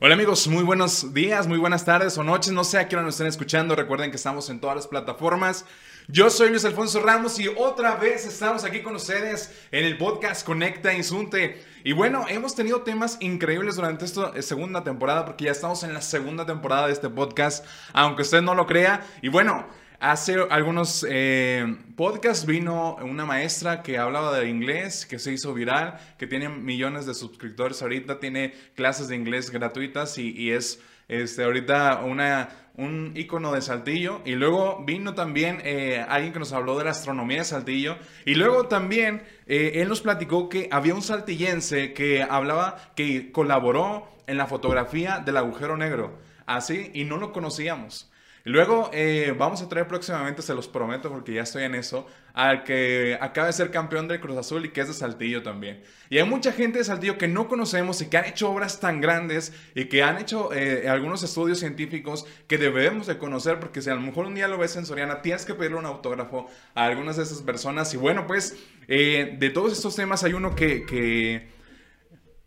[0.00, 3.14] Hola amigos, muy buenos días, muy buenas tardes o noches, no sé a qué nos
[3.14, 5.66] estén escuchando, recuerden que estamos en todas las plataformas.
[6.06, 10.46] Yo soy Luis Alfonso Ramos y otra vez estamos aquí con ustedes en el podcast
[10.46, 11.62] Conecta Insunte.
[11.84, 15.92] Y bueno, hemos tenido temas increíbles durante esta eh, segunda temporada porque ya estamos en
[15.92, 19.04] la segunda temporada de este podcast, aunque usted no lo crea.
[19.20, 19.66] Y bueno,
[20.00, 25.98] Hace algunos eh, podcasts vino una maestra que hablaba de inglés, que se hizo viral,
[26.16, 32.02] que tiene millones de suscriptores ahorita, tiene clases de inglés gratuitas y, es este, ahorita
[32.04, 34.20] una, un icono de Saltillo.
[34.24, 37.96] Y luego vino también eh, alguien que nos habló de la astronomía de Saltillo.
[38.24, 44.08] Y luego también eh, él nos platicó que había un saltillense que hablaba, que colaboró
[44.28, 46.20] en la fotografía del agujero negro.
[46.46, 48.07] Así, y no lo conocíamos.
[48.48, 52.64] Luego eh, vamos a traer próximamente, se los prometo porque ya estoy en eso, al
[52.64, 55.82] que acaba de ser campeón del Cruz Azul y que es de Saltillo también.
[56.08, 59.02] Y hay mucha gente de Saltillo que no conocemos y que han hecho obras tan
[59.02, 63.90] grandes y que han hecho eh, algunos estudios científicos que debemos de conocer porque si
[63.90, 66.86] a lo mejor un día lo ves en Soriana, tienes que pedirle un autógrafo a
[66.86, 67.92] algunas de esas personas.
[67.92, 68.56] Y bueno, pues
[68.88, 70.86] eh, de todos estos temas hay uno que...
[70.86, 71.58] que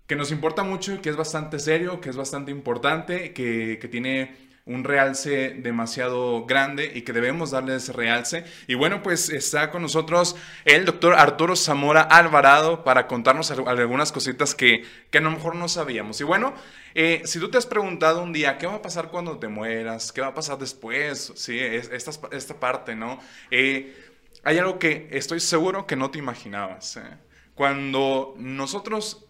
[0.07, 4.50] que nos importa mucho que es bastante serio, que es bastante importante, que, que tiene
[4.65, 8.45] un realce demasiado grande y que debemos darle ese realce.
[8.67, 14.55] Y bueno, pues está con nosotros el doctor Arturo Zamora Alvarado para contarnos algunas cositas
[14.55, 16.21] que, que a lo mejor no sabíamos.
[16.21, 16.53] Y bueno,
[16.93, 20.11] eh, si tú te has preguntado un día, ¿qué va a pasar cuando te mueras?
[20.11, 21.33] ¿Qué va a pasar después?
[21.35, 23.19] Sí, esta, esta parte, ¿no?
[23.49, 23.95] Eh,
[24.43, 26.97] hay algo que estoy seguro que no te imaginabas.
[26.97, 27.17] ¿eh?
[27.55, 29.25] Cuando nosotros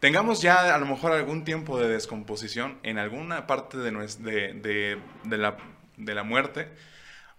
[0.00, 5.38] tengamos ya a lo mejor algún tiempo de descomposición en alguna parte de, de, de,
[5.38, 5.56] la,
[5.96, 6.68] de la muerte,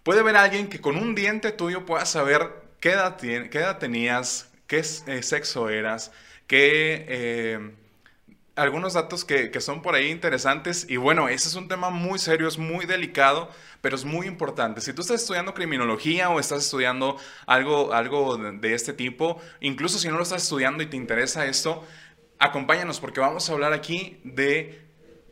[0.02, 4.50] puede haber alguien que con un diente tuyo pueda saber qué edad, qué edad tenías,
[4.66, 6.12] qué eh, sexo eras,
[6.46, 7.04] qué...
[7.08, 7.74] Eh,
[8.54, 12.18] algunos datos que, que, son por ahí interesantes y bueno, ese es un tema muy
[12.18, 13.48] serio, es muy delicado,
[13.80, 14.82] pero es muy importante.
[14.82, 17.16] Si tú estás estudiando criminología o estás estudiando
[17.46, 21.82] algo, algo de este tipo, incluso si no lo estás estudiando y te interesa esto,
[22.42, 24.82] acompáñanos porque vamos a hablar aquí de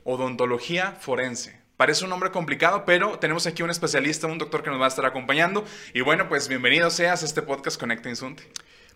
[0.04, 1.60] odontología forense.
[1.76, 4.88] Parece un nombre complicado, pero tenemos aquí un especialista, un doctor que nos va a
[4.88, 5.64] estar acompañando.
[5.92, 8.44] Y bueno, pues bienvenido seas a este podcast Conecta Insunte.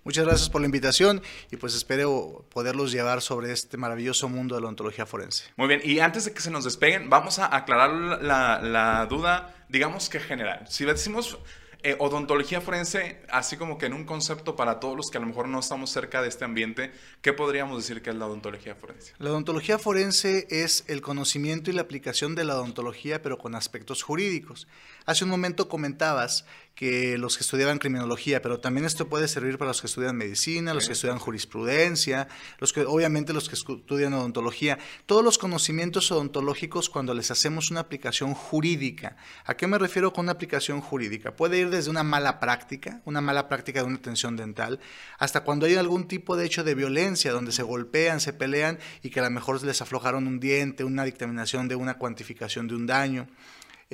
[0.05, 4.61] Muchas gracias por la invitación y pues espero poderlos llevar sobre este maravilloso mundo de
[4.61, 5.47] la odontología forense.
[5.57, 7.91] Muy bien, y antes de que se nos despeguen, vamos a aclarar
[8.23, 10.67] la, la duda, digamos que general.
[10.69, 11.39] Si decimos
[11.87, 15.27] eh, odontología forense, así como que en un concepto para todos los que a lo
[15.27, 16.91] mejor no estamos cerca de este ambiente,
[17.21, 19.13] ¿qué podríamos decir que es la odontología forense?
[19.19, 24.03] La odontología forense es el conocimiento y la aplicación de la odontología, pero con aspectos
[24.03, 24.67] jurídicos.
[25.05, 29.69] Hace un momento comentabas que los que estudiaban criminología, pero también esto puede servir para
[29.69, 32.27] los que estudian medicina, los que estudian jurisprudencia,
[32.59, 37.81] los que obviamente los que estudian odontología, todos los conocimientos odontológicos cuando les hacemos una
[37.81, 39.17] aplicación jurídica.
[39.45, 41.37] ¿A qué me refiero con una aplicación jurídica?
[41.37, 44.81] Puede ir desde una mala práctica, una mala práctica de una atención dental,
[45.19, 49.11] hasta cuando hay algún tipo de hecho de violencia donde se golpean, se pelean y
[49.11, 52.87] que a lo mejor les aflojaron un diente, una dictaminación de una cuantificación de un
[52.87, 53.29] daño.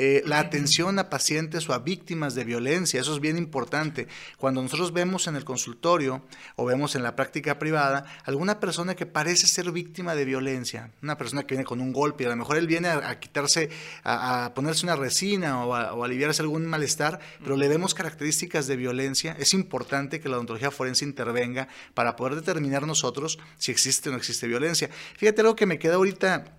[0.02, 4.08] Eh, la atención a pacientes o a víctimas de violencia, eso es bien importante.
[4.38, 6.22] Cuando nosotros vemos en el consultorio
[6.56, 11.18] o vemos en la práctica privada alguna persona que parece ser víctima de violencia, una
[11.18, 13.68] persona que viene con un golpe, y a lo mejor él viene a, quitarse,
[14.02, 19.36] a, ponerse una resina o a, aliviarse algún malestar, pero le vemos características de violencia,
[19.38, 24.16] es importante que la odontología forense intervenga para poder determinar nosotros si existe o no
[24.16, 24.88] existe violencia.
[25.18, 26.56] Fíjate algo que me queda ahorita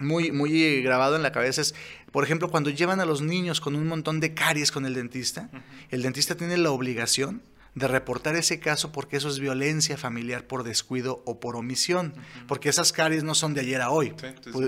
[0.00, 1.74] muy, muy grabado en la cabeza es,
[2.12, 5.50] por ejemplo, cuando llevan a los niños con un montón de caries con el dentista,
[5.90, 7.42] el dentista tiene la obligación
[7.78, 12.14] de reportar ese caso porque eso es violencia familiar por descuido o por omisión,
[12.46, 14.12] porque esas caries no son de ayer a hoy,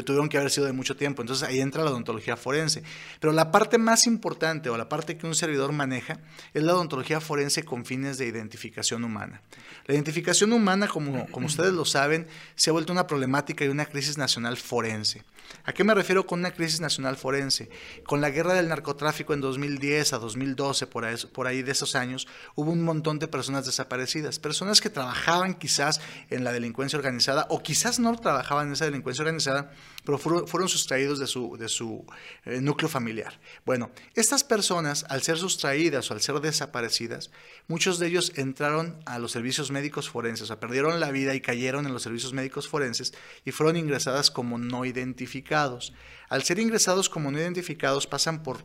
[0.05, 2.83] tuvieron que haber sido de mucho tiempo, entonces ahí entra la odontología forense.
[3.21, 6.21] Pero la parte más importante o la parte que un servidor maneja
[6.55, 9.43] es la odontología forense con fines de identificación humana.
[9.87, 13.87] La identificación humana, como, como ustedes lo saben, se ha vuelto una problemática y una
[13.87, 15.25] crisis nacional forense.
[15.65, 17.71] ¿A qué me refiero con una crisis nacional forense?
[18.05, 21.97] Con la guerra del narcotráfico en 2010 a 2012, por ahí, por ahí de esos
[21.97, 27.47] años, hubo un montón de personas desaparecidas, personas que trabajaban quizás en la delincuencia organizada
[27.49, 29.73] o quizás no trabajaban en esa delincuencia organizada,
[30.05, 32.05] pero fueron, sustraídos de su, de su
[32.45, 33.41] eh, núcleo familiar.
[33.65, 37.31] Bueno, estas personas, al ser sustraídas o al ser desaparecidas,
[37.67, 41.41] muchos de ellos entraron a los servicios médicos forenses, o sea, perdieron la vida y
[41.41, 43.15] cayeron en los servicios médicos forenses
[43.45, 45.95] y fueron ingresadas como no identificados.
[46.29, 48.65] Al ser ingresados como no identificados, pasan por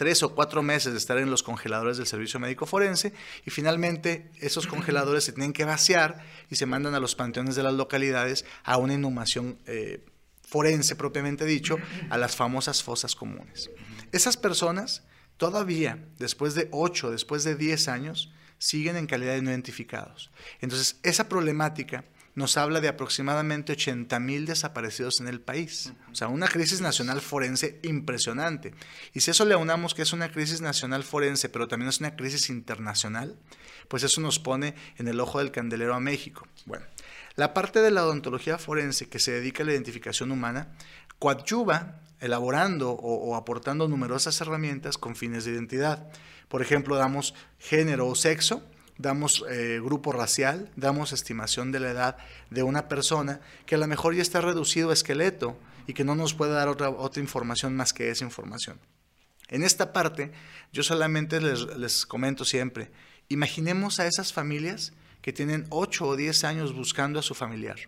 [0.00, 3.12] tres o cuatro meses de estar en los congeladores del servicio médico forense
[3.44, 7.62] y finalmente esos congeladores se tienen que vaciar y se mandan a los panteones de
[7.62, 10.02] las localidades a una inhumación eh,
[10.40, 11.76] forense propiamente dicho,
[12.08, 13.70] a las famosas fosas comunes.
[14.10, 15.02] Esas personas
[15.36, 20.30] todavía, después de 8, después de 10 años, siguen en calidad de no identificados.
[20.62, 22.06] Entonces, esa problemática
[22.40, 25.92] nos habla de aproximadamente 80 mil desaparecidos en el país.
[26.10, 28.74] O sea, una crisis nacional forense impresionante.
[29.12, 32.16] Y si eso le aunamos que es una crisis nacional forense, pero también es una
[32.16, 33.38] crisis internacional,
[33.86, 36.48] pues eso nos pone en el ojo del candelero a México.
[36.66, 36.84] Bueno,
[37.36, 40.72] la parte de la odontología forense que se dedica a la identificación humana
[41.18, 46.10] coadyuva elaborando o, aportando numerosas herramientas con fines de identidad.
[46.48, 48.62] Por ejemplo, damos género o sexo,
[49.00, 52.16] damos eh, grupo racial, damos estimación de la edad
[52.50, 55.56] de una persona que a lo mejor ya está reducido a esqueleto
[55.86, 58.78] y que no nos puede dar otra, otra información más que esa información.
[59.48, 60.32] En esta parte,
[60.72, 62.90] yo solamente les, les comento siempre,
[63.28, 64.92] imaginemos a esas familias
[65.22, 67.78] que tienen 8 o 10 años buscando a su familiar,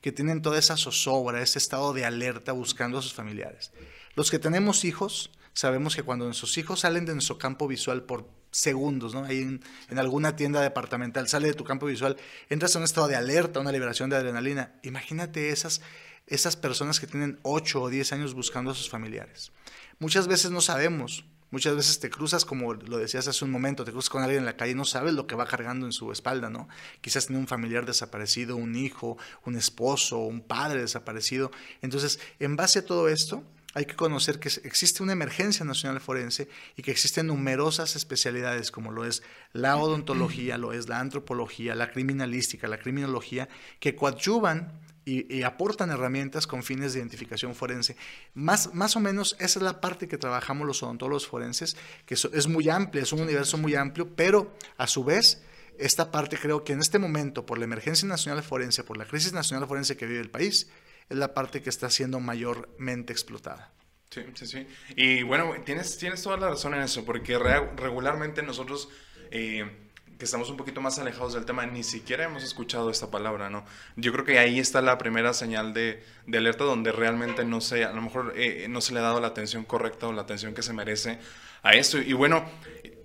[0.00, 3.70] que tienen toda esa zozobra, ese estado de alerta buscando a sus familiares.
[4.16, 8.28] Los que tenemos hijos, sabemos que cuando nuestros hijos salen de nuestro campo visual por
[8.54, 9.24] segundos, ¿no?
[9.24, 12.16] Ahí en, alguna tienda departamental sale de tu campo visual,
[12.48, 14.74] entras en un estado de alerta, una liberación de adrenalina.
[14.82, 15.80] Imagínate esas,
[16.26, 19.50] esas personas que tienen 8 o 10 años buscando a sus familiares.
[19.98, 21.24] Muchas veces no sabemos
[21.54, 24.44] Muchas veces te cruzas, como lo decías hace un momento, te cruzas con alguien en
[24.44, 26.68] la calle y no sabes lo que va cargando en su espalda, ¿no?
[27.00, 31.52] Quizás tiene un familiar desaparecido, un hijo, un esposo, un padre desaparecido.
[31.80, 36.48] Entonces, en base a todo esto, hay que conocer que existe una emergencia nacional forense
[36.76, 39.22] y que existen numerosas especialidades como lo es
[39.52, 43.48] la odontología, lo es la antropología, la criminalística, la criminología,
[43.80, 47.96] que coadyuvan y, aportan herramientas con fines de identificación forense.
[48.32, 52.46] Más, más o menos esa es la parte que trabajamos los odontólogos forenses, que es
[52.46, 55.42] muy amplia, es un universo muy amplio, pero a su vez
[55.78, 59.32] esta parte creo que en este momento, por la emergencia nacional forense, por la crisis
[59.32, 60.68] nacional forense que vive el país,
[61.08, 63.72] es la parte que está siendo mayormente explotada.
[64.10, 64.66] Sí, sí, sí.
[64.96, 67.38] Y bueno, tienes, tienes toda la razón en eso, porque
[67.76, 68.88] regularmente nosotros...
[69.30, 69.80] Eh,
[70.18, 73.64] que estamos un poquito más alejados del tema, ni siquiera hemos escuchado esta palabra, ¿no?
[73.96, 77.84] Yo creo que ahí está la primera señal de, de alerta donde realmente no sé,
[77.84, 80.54] a lo mejor eh, no se le ha dado la atención correcta o la atención
[80.54, 81.18] que se merece
[81.62, 81.98] a esto.
[81.98, 82.44] Y bueno,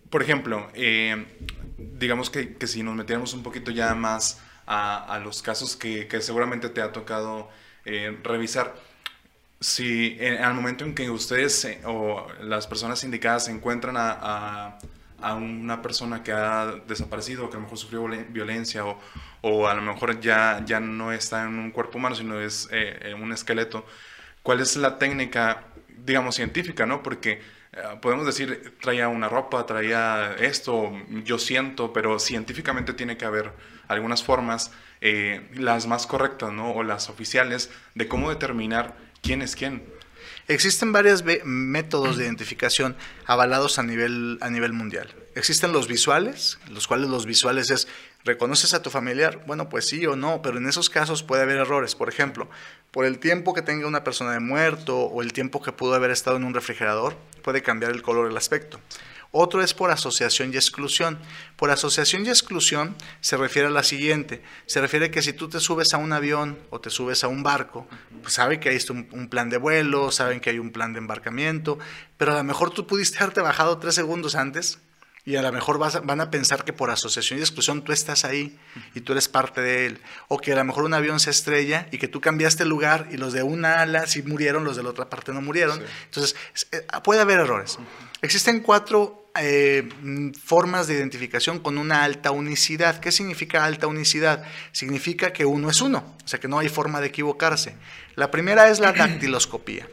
[0.10, 1.25] por ejemplo, eh,
[1.78, 6.07] digamos que, que, si nos metiéramos un poquito ya más a, a los casos que,
[6.07, 7.50] que, seguramente te ha tocado
[7.85, 8.75] eh, revisar,
[9.59, 14.79] si al momento en que ustedes o las personas indicadas se encuentran a
[15.21, 18.99] a una persona que ha desaparecido, que a lo mejor sufrió violencia o,
[19.41, 23.13] o a lo mejor ya, ya no está en un cuerpo humano, sino es eh,
[23.19, 23.85] un esqueleto,
[24.43, 25.63] ¿cuál es la técnica,
[26.05, 27.03] digamos, científica, no?
[27.03, 27.41] Porque eh,
[28.01, 30.91] podemos decir, traía una ropa, traía esto,
[31.23, 33.53] yo siento, pero científicamente tiene que haber
[33.87, 34.71] algunas formas,
[35.01, 36.71] eh, las más correctas, ¿no?
[36.71, 39.83] O las oficiales, de cómo determinar quién es quién.
[40.47, 42.97] Existen varios métodos de identificación
[43.27, 45.13] avalados a nivel, a nivel mundial.
[45.35, 47.87] Existen los visuales, los cuales los visuales es,
[48.24, 49.44] ¿reconoces a tu familiar?
[49.45, 51.95] Bueno, pues sí o no, pero en esos casos puede haber errores.
[51.95, 52.50] Por ejemplo,
[52.92, 56.12] por el tiempo que tenga una persona de muerto o el tiempo que pudo haber
[56.12, 58.80] estado en un refrigerador, puede cambiar el color, el aspecto.
[59.31, 61.19] Otro es por asociación y exclusión.
[61.56, 64.41] Por asociación y exclusión se refiere a la siguiente.
[64.65, 67.43] Se refiere que si tú te subes a un avión o te subes a un
[67.43, 67.88] barco,
[68.24, 71.00] pues saben que hay un, un plan de vuelo, saben que hay un plan de
[71.00, 71.77] embarcamiento,
[72.17, 74.79] pero a lo mejor tú pudiste haberte bajado tres segundos antes
[75.25, 78.57] y a lo mejor van a pensar que por asociación y exclusión tú estás ahí
[78.95, 80.01] y tú eres parte de él.
[80.27, 83.07] O que a lo mejor un avión se estrella y que tú cambiaste el lugar
[83.11, 85.81] y los de una ala sí murieron, los de la otra parte no murieron.
[86.05, 86.35] Entonces,
[86.71, 87.77] eh, puede haber errores.
[88.21, 89.88] Existen cuatro eh,
[90.43, 92.99] formas de identificación con una alta unicidad.
[92.99, 94.43] ¿Qué significa alta unicidad?
[94.71, 97.75] Significa que uno es uno, o sea que no hay forma de equivocarse.
[98.15, 99.88] La primera es la dactiloscopía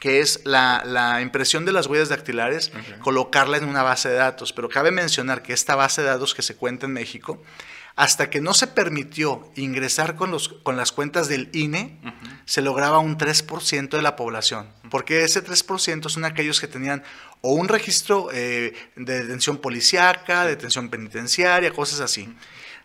[0.00, 4.52] que es la, impresión de las huellas dactilares, colocarla en una base de datos.
[4.52, 7.42] Pero cabe mencionar que esta base de datos que se cuenta en México,
[7.96, 12.00] hasta que no se permitió ingresar con, los, con las cuentas del INE,
[12.44, 17.04] se lograba un 3% de la población, porque ese 3% son aquellos que tenían
[17.40, 22.34] o un registro eh, de detención policíaca, detención penitenciaria, cosas así.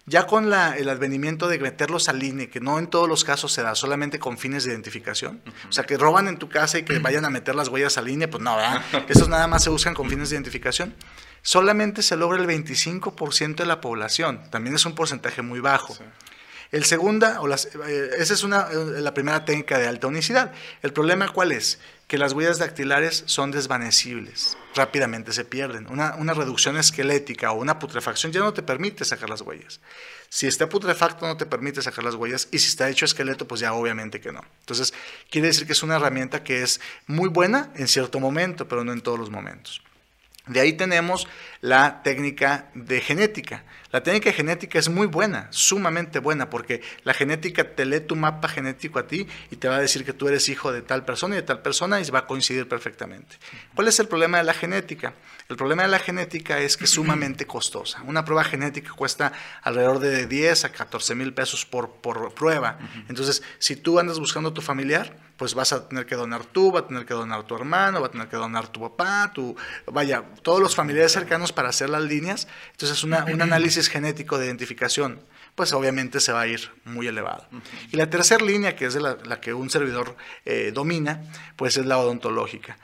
[0.10, 3.62] Ya con el advenimiento de meterlos al INE, que no en todos los casos se
[3.62, 5.40] da, solamente con fines de identificación,
[5.70, 8.10] o sea, que roban en tu casa y que vayan a meter las huellas al
[8.10, 8.82] INE, pues no, ¿verdad?
[9.08, 10.96] Esos nada más se usan con fines de identificación.
[11.44, 15.96] Solamente se logra el 25% de la población, también es un porcentaje muy bajo.
[16.72, 20.52] El segunda, o las, eh, esa es una, eh, la primera técnica de alta unicidad.
[20.82, 21.80] El problema cuál es?
[22.10, 25.86] Que las huellas dactilares son desvanecibles, rápidamente se pierden.
[25.92, 29.80] Una, una reducción esquelética o una putrefacción ya no te permite sacar las huellas.
[30.28, 33.62] Si está putrefacto no te permite sacar las huellas y si está hecho esqueleto pues
[33.62, 34.42] ya obviamente que no.
[34.62, 34.92] Entonces
[35.30, 38.92] quiere decir que es una herramienta que es muy buena en cierto momento, pero no
[38.92, 39.82] en todos los momentos.
[40.50, 41.28] De ahí tenemos
[41.62, 43.64] la técnica de genética.
[43.92, 48.16] La técnica de genética es muy buena, sumamente buena, porque la genética te lee tu
[48.16, 51.06] mapa genético a ti y te va a decir que tú eres hijo de tal
[51.06, 53.38] persona y de tal persona y va a coincidir perfectamente.
[53.74, 55.16] ¿Cuál es el problema de la genética?
[55.50, 58.04] El problema de la genética es que es sumamente costosa.
[58.04, 62.78] Una prueba genética cuesta alrededor de 10 a 14 mil pesos por, por prueba.
[63.10, 66.82] Entonces, si tú andas buscando tu familiar, pues vas a tener que donar tú, va
[66.82, 69.56] a tener que donar tu hermano, va a tener que donar tu papá, tu,
[69.88, 72.48] vaya, todos los familiares cercanos para hacer las líneas.
[72.72, 75.20] Entonces, una, un análisis genético de identificación,
[75.56, 77.46] pues obviamente se va a ir muy elevado.
[77.92, 80.16] Y la tercera línea, que es la, la que un servidor
[80.46, 81.22] eh, domina,
[81.56, 82.78] pues es la odontológica.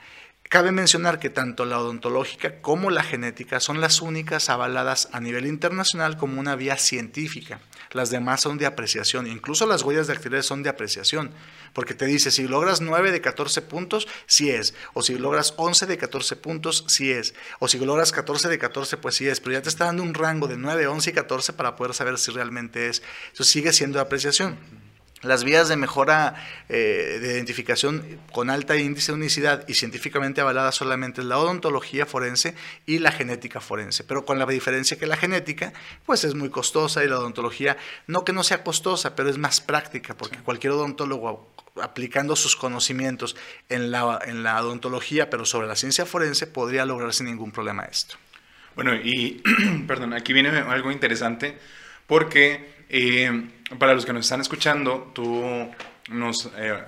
[0.48, 5.44] Cabe mencionar que tanto la odontológica como la genética son las únicas avaladas a nivel
[5.44, 7.58] internacional como una vía científica.
[7.90, 11.32] Las demás son de apreciación, incluso las huellas dactilares son de apreciación,
[11.72, 15.86] porque te dice si logras 9 de 14 puntos, sí es, o si logras 11
[15.86, 19.54] de 14 puntos, sí es, o si logras 14 de 14, pues sí es, pero
[19.54, 22.30] ya te está dando un rango de 9, 11 y 14 para poder saber si
[22.30, 23.02] realmente es.
[23.32, 24.58] Eso sigue siendo de apreciación.
[25.26, 26.34] Las vías de mejora
[26.68, 32.06] eh, de identificación con alta índice de unicidad y científicamente avalada solamente es la odontología
[32.06, 32.54] forense
[32.86, 35.72] y la genética forense, pero con la diferencia que la genética
[36.04, 39.60] pues es muy costosa y la odontología no que no sea costosa, pero es más
[39.60, 41.52] práctica porque cualquier odontólogo
[41.82, 43.36] aplicando sus conocimientos
[43.68, 47.84] en la, en la odontología, pero sobre la ciencia forense, podría lograr sin ningún problema
[47.84, 48.16] esto.
[48.74, 49.42] Bueno, y
[49.86, 51.58] perdón, aquí viene algo interesante
[52.06, 55.70] porque eh, para los que nos están escuchando, tú
[56.08, 56.82] nos, eh,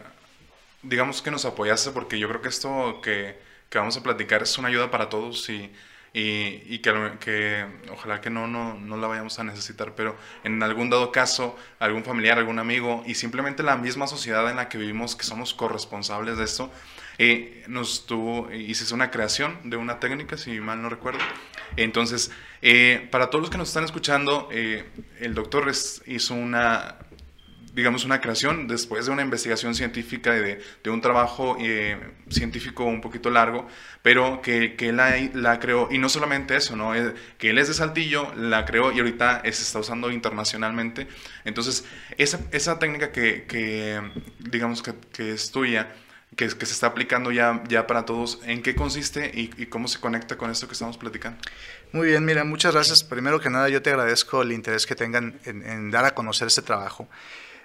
[0.82, 3.38] digamos que nos apoyaste porque yo creo que esto que,
[3.68, 5.72] que, vamos a platicar es una ayuda para todos y,
[6.12, 11.12] y, que, ojalá que no, no, no, la vayamos a necesitar, pero en algún dado
[11.12, 15.24] caso, algún familiar, algún amigo y simplemente la misma sociedad en la que vivimos, que
[15.24, 16.70] somos corresponsables de esto,
[17.18, 21.20] eh, nos tuvo, hiciste una creación de una técnica, si mal no recuerdo.
[21.76, 22.30] Entonces,
[22.62, 24.84] eh, para todos los que nos están escuchando, eh,
[25.20, 25.70] el doctor
[26.06, 26.96] hizo una,
[27.72, 31.96] digamos, una creación después de una investigación científica y de, de, un trabajo eh,
[32.28, 33.68] científico un poquito largo,
[34.02, 36.92] pero que, que la, creó, y no solamente eso, ¿no?
[37.38, 41.06] que él es de Saltillo, la creó y ahorita se está usando internacionalmente.
[41.44, 41.84] Entonces,
[42.16, 44.00] esa, técnica que, que
[44.40, 45.88] digamos, que, que es tuya,
[46.36, 48.40] que, se está aplicando ya, ya para todos.
[48.44, 51.38] ¿En qué consiste y, cómo se conecta con esto que estamos platicando?
[51.92, 53.02] Muy bien, mira, muchas gracias.
[53.02, 56.48] Primero que nada, yo te agradezco el interés que tengan en, en dar a conocer
[56.48, 57.08] este trabajo.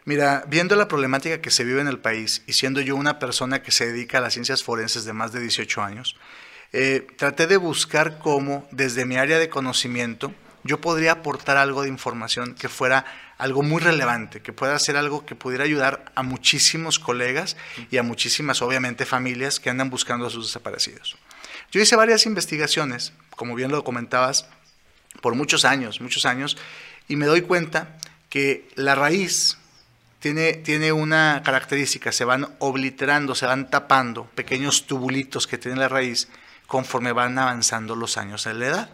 [0.05, 3.61] Mira, viendo la problemática que se vive en el país y siendo yo una persona
[3.61, 6.17] que se dedica a las ciencias forenses de más de 18 años,
[6.73, 11.89] eh, traté de buscar cómo, desde mi área de conocimiento, yo podría aportar algo de
[11.89, 13.05] información que fuera
[13.37, 17.57] algo muy relevante, que pueda ser algo que pudiera ayudar a muchísimos colegas
[17.91, 21.17] y a muchísimas, obviamente, familias que andan buscando a sus desaparecidos.
[21.71, 24.47] Yo hice varias investigaciones, como bien lo comentabas,
[25.21, 26.57] por muchos años, muchos años,
[27.07, 27.97] y me doy cuenta
[28.29, 29.57] que la raíz
[30.19, 35.89] tiene, tiene una característica, se van obliterando, se van tapando pequeños tubulitos que tiene la
[35.89, 36.29] raíz
[36.67, 38.89] conforme van avanzando los años de la edad.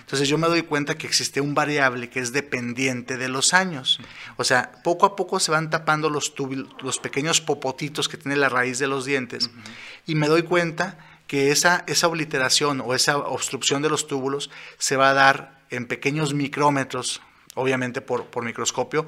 [0.00, 4.00] Entonces yo me doy cuenta que existe un variable que es dependiente de los años.
[4.36, 6.34] O sea, poco a poco se van tapando los,
[6.82, 9.50] los pequeños popotitos que tiene la raíz de los dientes
[10.06, 14.96] y me doy cuenta que esa, esa obliteración o esa obstrucción de los túbulos se
[14.96, 17.22] va a dar en pequeños micrómetros,
[17.54, 19.06] obviamente por, por microscopio,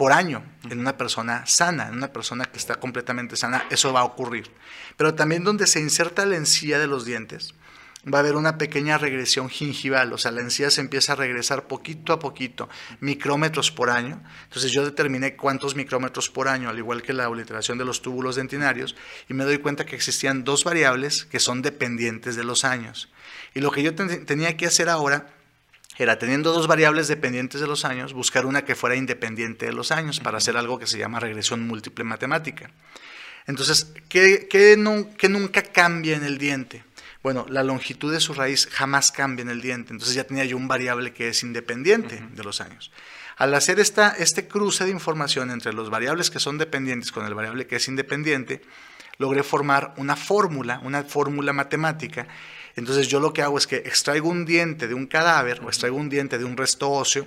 [0.00, 4.00] por año en una persona sana, en una persona que está completamente sana, eso va
[4.00, 4.50] a ocurrir.
[4.96, 7.54] Pero también donde se inserta la encía de los dientes,
[8.06, 11.66] va a haber una pequeña regresión gingival, o sea, la encía se empieza a regresar
[11.66, 12.68] poquito a poquito,
[13.00, 14.22] micrómetros por año.
[14.44, 18.36] Entonces yo determiné cuántos micrómetros por año, al igual que la obliteración de los túbulos
[18.36, 18.96] dentinarios,
[19.28, 23.10] y me doy cuenta que existían dos variables que son dependientes de los años.
[23.54, 25.34] Y lo que yo ten tenía que hacer ahora
[25.98, 29.92] era, teniendo dos variables dependientes de los años, buscar una que fuera independiente de los
[29.92, 32.70] años para hacer algo que se llama regresión múltiple matemática.
[33.46, 36.84] Entonces, ¿qué, qué, no, qué nunca cambia en el diente?
[37.22, 40.56] Bueno, la longitud de su raíz jamás cambia en el diente, entonces ya tenía yo
[40.56, 42.34] un variable que es independiente uh -huh.
[42.34, 42.90] de los años.
[43.36, 47.34] Al hacer esta, este cruce de información entre los variables que son dependientes con el
[47.34, 48.62] variable que es independiente,
[49.18, 52.26] logré formar una fórmula, una fórmula matemática.
[52.74, 55.96] Entonces yo lo que hago es que extraigo un diente de un cadáver o extraigo
[55.98, 57.26] un diente de un resto óseo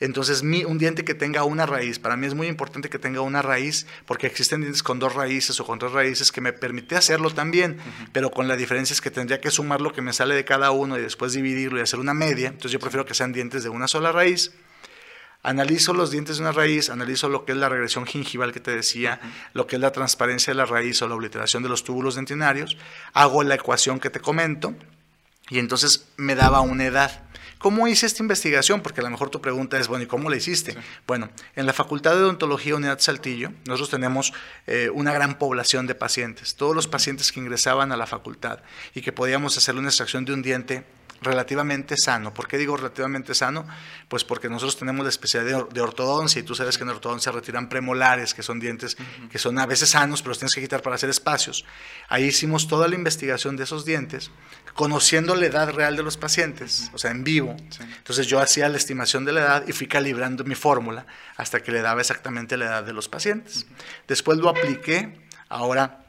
[0.00, 3.42] Entonces, un diente que tenga una raíz, para mí es muy importante que tenga una
[3.42, 7.30] raíz, porque existen dientes con dos raíces o con tres raíces que me permite hacerlo
[7.30, 7.78] también,
[8.12, 10.70] pero con la diferencia es que tendría que sumar lo que me sale de cada
[10.70, 12.48] uno y después dividirlo y hacer una media.
[12.48, 14.52] Entonces, yo prefiero que sean dientes de una sola raíz.
[15.42, 18.74] Analizo los dientes de una raíz, analizo lo que es la regresión gingival que te
[18.74, 19.20] decía,
[19.52, 22.78] lo que es la transparencia de la raíz o la obliteración de los túbulos dentinarios,
[23.12, 24.74] hago la ecuación que te comento
[25.50, 27.24] y entonces me daba una edad.
[27.64, 28.82] ¿Cómo hice esta investigación?
[28.82, 30.76] Porque a lo mejor tu pregunta es, bueno, ¿y cómo la hiciste?
[31.06, 34.34] Bueno, en la Facultad de Odontología Unidad Saltillo, nosotros tenemos
[34.66, 36.56] eh, una gran población de pacientes.
[36.56, 38.58] Todos los pacientes que ingresaban a la facultad
[38.94, 40.84] y que podíamos hacer una extracción de un diente
[41.24, 42.32] relativamente sano.
[42.32, 43.66] ¿Por qué digo relativamente sano?
[44.08, 47.68] Pues porque nosotros tenemos la especialidad de, ortodoncia y tú sabes que en ortodoncia retiran
[47.68, 48.96] premolares, que son dientes
[49.30, 51.64] que son a veces sanos, pero los tienes que quitar para hacer espacios.
[52.08, 54.30] Ahí hicimos toda la investigación de esos dientes,
[54.74, 57.56] conociendo la edad real de los pacientes, o sea, en vivo.
[57.96, 61.72] Entonces yo hacía la estimación de la edad y fui calibrando mi fórmula hasta que
[61.72, 63.66] le daba exactamente la edad de los pacientes.
[64.06, 66.03] Después lo apliqué, ahora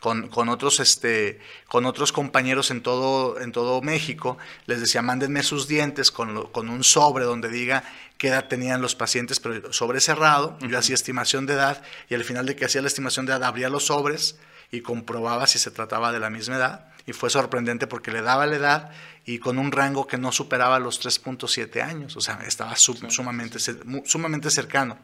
[0.00, 5.42] con, con, otros, este, con otros compañeros en todo, en todo México, les decía, mándenme
[5.42, 7.82] sus dientes con, con, un sobre donde diga
[8.16, 12.24] qué edad tenían los pacientes, pero sobre cerrado, yo hacía estimación de edad y al
[12.24, 14.38] final de que hacía la estimación de edad abría los sobres
[14.70, 18.46] y comprobaba si se trataba de la misma edad y fue sorprendente porque le daba
[18.46, 18.90] la edad
[19.24, 23.58] y con un rango que no superaba los 3.7 años, o sea, estaba sumamente,
[24.04, 24.98] sumamente cercano.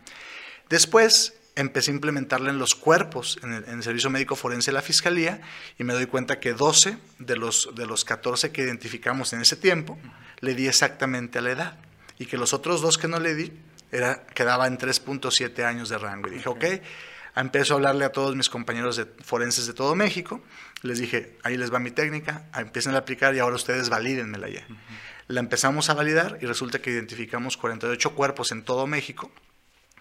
[0.69, 5.41] Después empecé a implementarla en los cuerpos, en el, Servicio Médico Forense de la Fiscalía,
[5.79, 9.57] y me doy cuenta que 12 de los, de los 14 que identificamos en ese
[9.57, 9.99] tiempo,
[10.41, 11.79] le di exactamente a la edad,
[12.19, 13.53] y que los otros dos que no le di,
[13.93, 16.29] era, quedaba en 3.7 años de rango.
[16.29, 16.65] Y dije, ok,
[17.37, 20.43] empiezo a hablarle a todos mis compañeros de, forenses de todo México,
[20.83, 24.67] les dije, ahí les va mi técnica, empiecen a aplicar y ahora ustedes valídenmela ya.
[25.29, 29.31] La empezamos a validar y resulta que identificamos 48 cuerpos en todo México,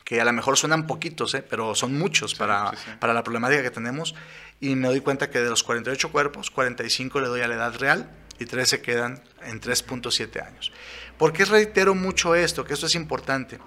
[0.03, 1.43] que a lo mejor suenan poquitos, ¿eh?
[1.47, 4.15] pero son muchos para, para la problemática que tenemos.
[4.59, 7.75] Y me doy cuenta que de los 48 cuerpos, 45 le doy a la edad
[7.77, 10.71] real y 13 quedan en 3.7 años.
[11.17, 12.65] ¿Por qué reitero mucho esto?
[12.65, 13.59] Que esto es importante.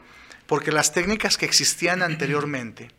[0.47, 2.91] Porque las técnicas que existían anteriormente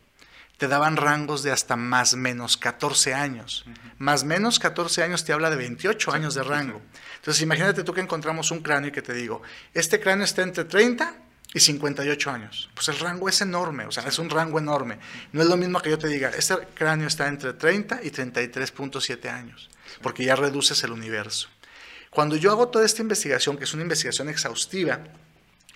[0.58, 3.64] te daban rangos de hasta más menos 14 años.
[3.98, 6.82] Más menos 14 años te habla de 28 años de rango.
[7.16, 9.40] Entonces imagínate tú que encontramos un cráneo y que te digo,
[9.72, 11.14] este cráneo está entre 30
[11.54, 12.68] y 58 años.
[12.74, 14.98] Pues el rango es enorme, o sea, es un rango enorme.
[15.32, 19.28] No es lo mismo que yo te diga, este cráneo está entre 30 y 33.7
[19.30, 19.70] años,
[20.02, 21.48] porque ya reduces el universo.
[22.10, 25.00] Cuando yo hago toda esta investigación, que es una investigación exhaustiva,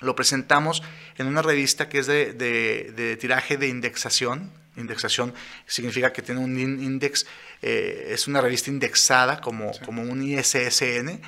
[0.01, 0.83] lo presentamos
[1.17, 4.53] en una revista que es de, tiraje de indexación.
[4.77, 5.35] Indexación
[5.67, 7.27] significa que tiene un índice,
[7.61, 11.21] eh, es una revista indexada como, como un ISSN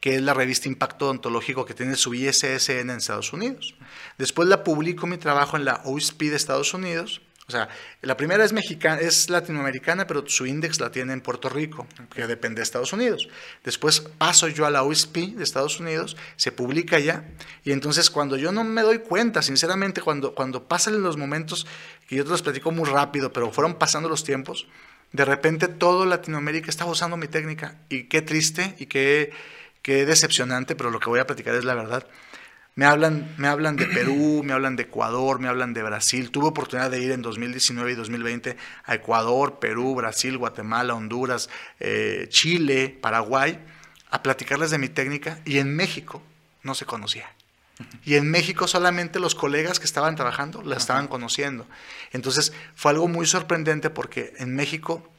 [0.00, 3.74] que es la revista Impacto Odontológico que tiene su ISSN en Estados Unidos.
[4.16, 7.20] Después la publico mi trabajo en la OSP de Estados Unidos.
[7.48, 7.70] O sea,
[8.02, 12.26] la primera es mexicana, es latinoamericana, pero su índice la tiene en Puerto Rico, que
[12.26, 13.26] depende de Estados Unidos.
[13.64, 17.24] Después paso yo a la OSP de Estados Unidos, se publica ya,
[17.64, 21.66] y entonces cuando yo no me doy cuenta, sinceramente, cuando, cuando pasan los momentos,
[22.06, 24.68] que yo te los platico muy rápido, pero fueron pasando los tiempos,
[25.12, 29.32] de repente todo Latinoamérica estaba usando mi técnica, y qué triste, y qué
[29.88, 32.06] Qué decepcionante, pero lo que voy a platicar es la verdad.
[32.74, 36.30] Me hablan, me hablan de Perú, me hablan de Ecuador, me hablan de Brasil.
[36.30, 41.48] Tuve oportunidad de ir en 2019 y 2020 a Ecuador, Perú, Brasil, Guatemala, Honduras,
[41.80, 43.58] eh, Chile, Paraguay,
[44.10, 46.20] a platicarles de mi técnica y en México
[46.62, 47.32] no se conocía.
[48.04, 51.66] Y en México solamente los colegas que estaban trabajando la estaban conociendo.
[52.12, 55.10] Entonces fue algo muy sorprendente porque en México,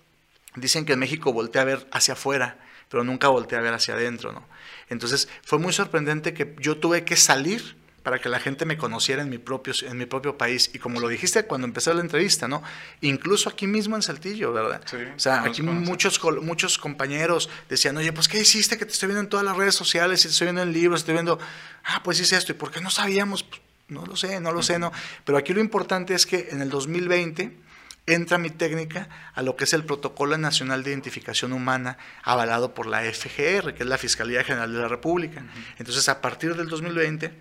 [0.56, 3.94] dicen que en México voltea a ver hacia afuera pero nunca volteé a ver hacia
[3.94, 4.44] adentro, ¿no?
[4.90, 9.22] Entonces fue muy sorprendente que yo tuve que salir para que la gente me conociera
[9.22, 10.72] en mi propio, en mi propio país.
[10.74, 12.64] Y como lo dijiste cuando empecé la entrevista, ¿no?
[13.02, 14.82] Incluso aquí mismo en Saltillo, ¿verdad?
[14.86, 18.78] Sí, o sea, aquí muchos, muchos compañeros decían, oye, pues ¿qué hiciste?
[18.78, 21.02] Que te estoy viendo en todas las redes sociales, y te estoy viendo en libros,
[21.02, 21.40] te estoy viendo,
[21.84, 22.52] ah, pues hice esto.
[22.52, 23.44] ¿Y por qué no sabíamos?
[23.44, 24.92] Pues, no lo sé, no lo sé, ¿no?
[25.26, 27.69] Pero aquí lo importante es que en el 2020
[28.14, 32.86] entra mi técnica a lo que es el Protocolo Nacional de Identificación Humana avalado por
[32.86, 35.44] la FGR, que es la Fiscalía General de la República.
[35.78, 37.32] Entonces, a partir del 2020,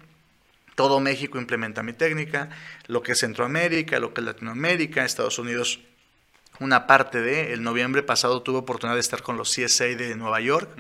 [0.75, 2.51] todo México implementa mi técnica,
[2.87, 5.81] lo que es Centroamérica, lo que es Latinoamérica, Estados Unidos
[6.61, 7.53] una parte de.
[7.53, 10.71] El noviembre pasado tuve oportunidad de estar con los CSA de Nueva York.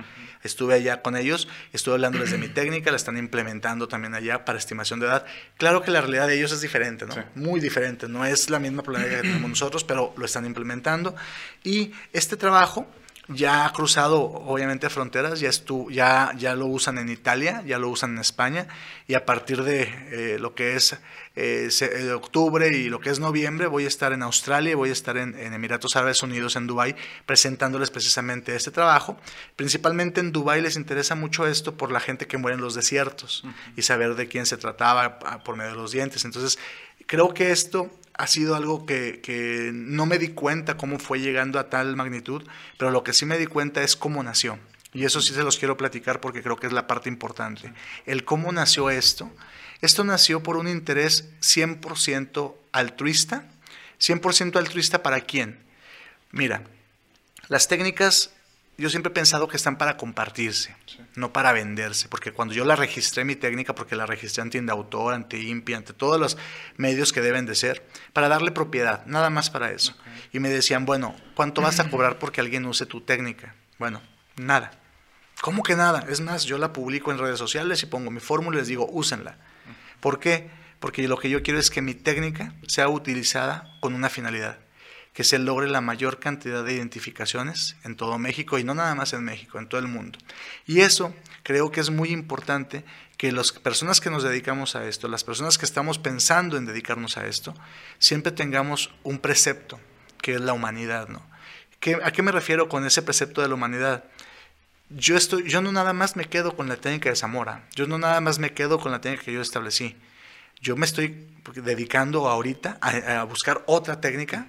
[0.43, 4.59] Estuve allá con ellos, estuve hablándoles de mi técnica, la están implementando también allá para
[4.59, 5.25] estimación de edad.
[5.57, 7.15] Claro que la realidad de ellos es diferente, ¿no?
[7.35, 8.09] Muy diferente.
[8.09, 11.15] No es la misma problemática que tenemos nosotros, pero lo están implementando.
[11.65, 12.87] Y este trabajo
[13.29, 15.51] ya ha cruzado obviamente fronteras, ya,
[15.91, 18.67] ya, ya lo usan en Italia, ya lo usan en España
[19.07, 20.95] y a partir de eh, lo que es
[21.37, 24.89] eh, eh, octubre y lo que es noviembre voy a estar en Australia y voy
[24.89, 29.19] a estar en, Emiratos Árabes Unidos, en Dubái, presentándoles precisamente este trabajo.
[29.57, 33.45] Principalmente en Dubái les interesa mucho esto por la gente que muere en los desiertos
[33.77, 36.25] y saber de quién se trataba por medio de los dientes.
[36.25, 36.59] Entonces,
[37.07, 41.71] creo que esto ha sido algo que, no me di cuenta cómo fue llegando a
[41.71, 42.45] tal magnitud,
[42.77, 44.59] pero lo que sí me di cuenta es cómo nació.
[44.93, 47.73] Y eso sí se los quiero platicar porque creo que es la parte importante.
[48.07, 49.31] El cómo nació esto.
[49.81, 53.45] Esto nació por un interés 100% altruista.
[54.01, 55.59] 100% altruista para quién?
[56.33, 56.65] Mira,
[57.47, 58.33] las técnicas
[58.79, 60.75] yo siempre he pensado que están para compartirse,
[61.17, 65.15] no para venderse, porque cuando yo la registré mi técnica, porque la registré ante Indautor,
[65.15, 66.39] ante INPI, ante todos los
[66.77, 69.97] medios que deben de ser, para darle propiedad, nada más para eso.
[70.33, 73.57] Y me decían, bueno, ¿cuánto vas a cobrar porque alguien use tu técnica?
[73.81, 74.01] Bueno,
[74.37, 74.71] nada.
[75.41, 76.07] ¿Cómo que nada?
[76.09, 78.89] Es más, yo la publico en redes sociales y pongo mi fórmula y les digo,
[78.89, 79.39] úsenla.
[79.99, 80.51] ¿Por qué?
[80.79, 84.59] Porque lo que yo quiero es que mi técnica sea utilizada con una finalidad
[85.19, 89.13] que se logre la mayor cantidad de identificaciones en todo México y no nada más
[89.15, 90.17] en México, en todo el mundo.
[90.65, 92.85] Y eso creo que es muy importante
[93.17, 97.17] que las personas que nos dedicamos a esto, las personas que estamos pensando en dedicarnos
[97.17, 97.53] a esto,
[97.99, 99.81] siempre tengamos un precepto,
[100.23, 101.09] que es la humanidad.
[101.09, 101.27] ¿no?
[102.05, 104.05] ¿A qué me refiero con ese precepto de la humanidad?
[104.89, 107.99] Yo, estoy, yo no nada más me quedo con la técnica de Zamora, yo no
[107.99, 109.97] nada más me quedo con la técnica que yo establecí.
[110.61, 111.27] Yo me estoy
[111.57, 114.47] dedicando ahorita a, a buscar otra técnica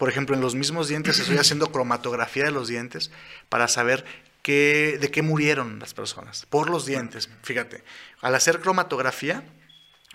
[0.00, 3.10] por ejemplo, en los mismos dientes estoy haciendo cromatografía de los dientes
[3.50, 4.06] para saber
[4.40, 7.28] qué, de qué murieron las personas, por los dientes.
[7.42, 7.84] Fíjate,
[8.22, 9.44] al hacer cromatografía,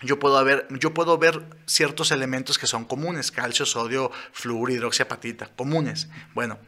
[0.02, 5.54] yo puedo, ver, yo puedo ver ciertos elementos que son comunes, calcio, sodio, flúor, hidroxiapatita,
[5.54, 6.08] comunes.
[6.34, 6.58] Bueno,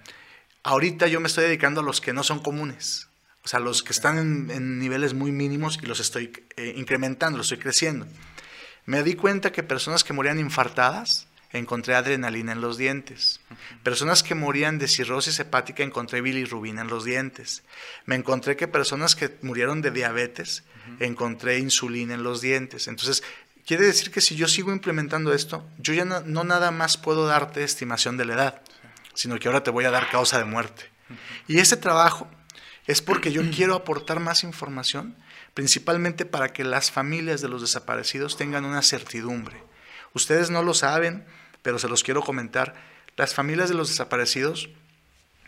[0.62, 3.08] ahorita yo me estoy dedicando a los que no son comunes,
[3.42, 7.46] o sea, los que están en, niveles muy mínimos y los estoy eh, incrementando, los
[7.50, 8.06] estoy creciendo.
[8.86, 13.40] Me di cuenta que personas que morían infartadas, encontré adrenalina en los dientes.
[13.82, 17.62] Personas que morían de cirrosis hepática, encontré bilirrubina en los dientes.
[18.04, 20.64] Me encontré que personas que murieron de diabetes,
[21.00, 22.88] encontré insulina en los dientes.
[22.88, 23.22] Entonces,
[23.66, 27.64] quiere decir que si yo sigo implementando esto, yo ya no, nada más puedo darte
[27.64, 28.62] estimación de la edad,
[29.14, 30.84] sino que ahora te voy a dar causa de muerte.
[31.46, 32.28] Y ese trabajo
[32.86, 35.16] es porque yo quiero aportar más información,
[35.54, 39.62] principalmente para que las familias de los desaparecidos tengan una certidumbre.
[40.14, 41.24] Ustedes no lo saben,
[41.62, 42.74] pero se los quiero comentar.
[43.16, 44.68] Las familias de los desaparecidos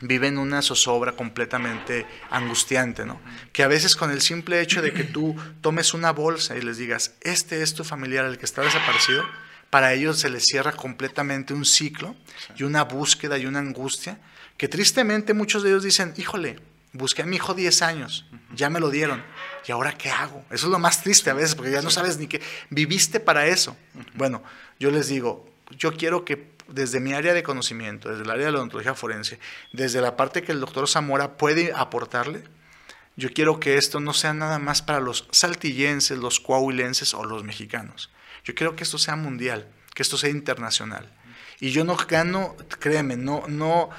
[0.00, 3.20] viven una zozobra completamente angustiante, ¿no?
[3.52, 6.78] Que a veces con el simple hecho de que tú tomes una bolsa y les
[6.78, 9.22] digas, este es tu familiar, el que está desaparecido,
[9.68, 12.16] para ellos se les cierra completamente un ciclo
[12.56, 14.18] y una búsqueda y una angustia,
[14.56, 16.58] que tristemente muchos de ellos dicen, híjole,
[16.92, 19.22] busqué a mi hijo 10 años, ya me lo dieron,
[19.66, 20.44] ¿y ahora qué hago?
[20.50, 23.46] Eso es lo más triste a veces, porque ya no sabes ni qué, viviste para
[23.46, 23.76] eso.
[24.14, 24.42] Bueno,
[24.78, 28.52] yo les digo, yo quiero que desde mi área de conocimiento, desde el área de
[28.52, 29.38] la odontología forense,
[29.72, 32.42] desde la parte que el doctor Zamora puede aportarle,
[33.16, 37.44] yo quiero que esto no sea nada más para los saltillenses, los coahuilenses o los
[37.44, 38.10] mexicanos.
[38.44, 41.12] Yo quiero que esto sea mundial, que esto sea internacional.
[41.60, 43.90] Y yo no gano, créeme, no, no,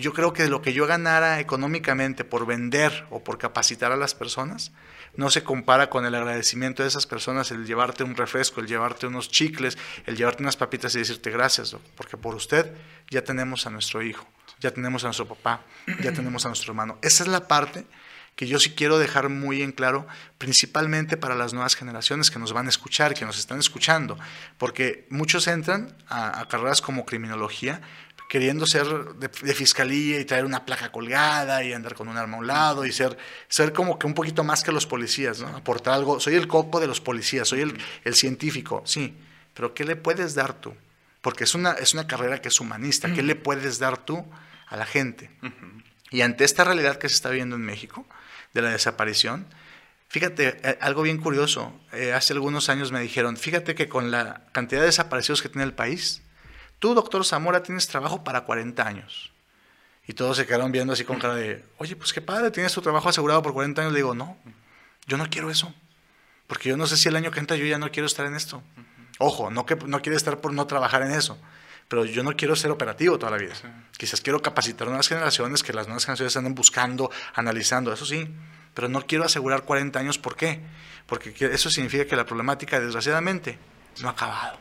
[0.00, 4.14] yo creo que lo que yo ganara económicamente por vender o por capacitar a las
[4.14, 4.72] personas,
[5.16, 9.06] no se compara con el agradecimiento de esas personas, el llevarte un refresco, el llevarte
[9.06, 12.72] unos chicles, el llevarte unas papitas y decirte gracias, porque por usted
[13.10, 14.26] ya tenemos a nuestro hijo,
[14.60, 15.62] ya tenemos a nuestro papá,
[16.02, 16.98] ya tenemos a nuestro hermano.
[17.02, 17.84] Esa es la parte
[18.36, 20.06] que yo sí quiero dejar muy en claro,
[20.38, 24.18] principalmente para las nuevas generaciones que nos van a escuchar, que nos están escuchando,
[24.56, 27.82] porque muchos entran a, a carreras como criminología,
[28.30, 32.38] queriendo ser de, fiscalía y traer una placa colgada y andar con un arma a
[32.38, 35.48] un lado y ser, ser como que un poquito más que los policías, ¿no?
[35.48, 36.20] Aportar algo.
[36.20, 39.16] Soy el coco de los policías, soy el, el científico, sí,
[39.52, 40.72] pero ¿qué le puedes dar tú?
[41.22, 44.24] Porque es una, es una carrera que es humanista, ¿qué le puedes dar tú
[44.68, 45.28] a la gente?
[46.12, 48.06] Y ante esta realidad que se está viendo en México,
[48.54, 49.46] de la desaparición,
[50.12, 51.72] Fíjate, eh, algo bien curioso.
[51.92, 55.62] Eh, hace algunos años me dijeron, fíjate que con la cantidad de desaparecidos que tiene
[55.62, 56.20] el país,
[56.80, 59.32] tú, doctor Zamora, tienes trabajo para 40 años.
[60.06, 62.82] Y todos se quedaron viendo así con cara de, oye, pues qué padre, tienes tu
[62.82, 63.92] trabajo asegurado por 40 años.
[63.92, 64.36] Le digo, no,
[65.06, 65.72] yo no quiero eso.
[66.48, 68.34] Porque yo no sé si el año que entra yo ya no quiero estar en
[68.34, 68.60] esto.
[69.18, 71.38] Ojo, no que no quiero estar por no trabajar en eso.
[71.86, 73.54] Pero yo no quiero ser operativo toda la vida.
[73.96, 78.28] Quizás quiero capacitar a nuevas generaciones, que las nuevas generaciones anden buscando, analizando, eso sí.
[78.74, 80.60] Pero no quiero asegurar 40 años, ¿por qué?
[81.06, 83.58] Porque eso significa que la problemática, desgraciadamente,
[84.00, 84.58] no ha acabado.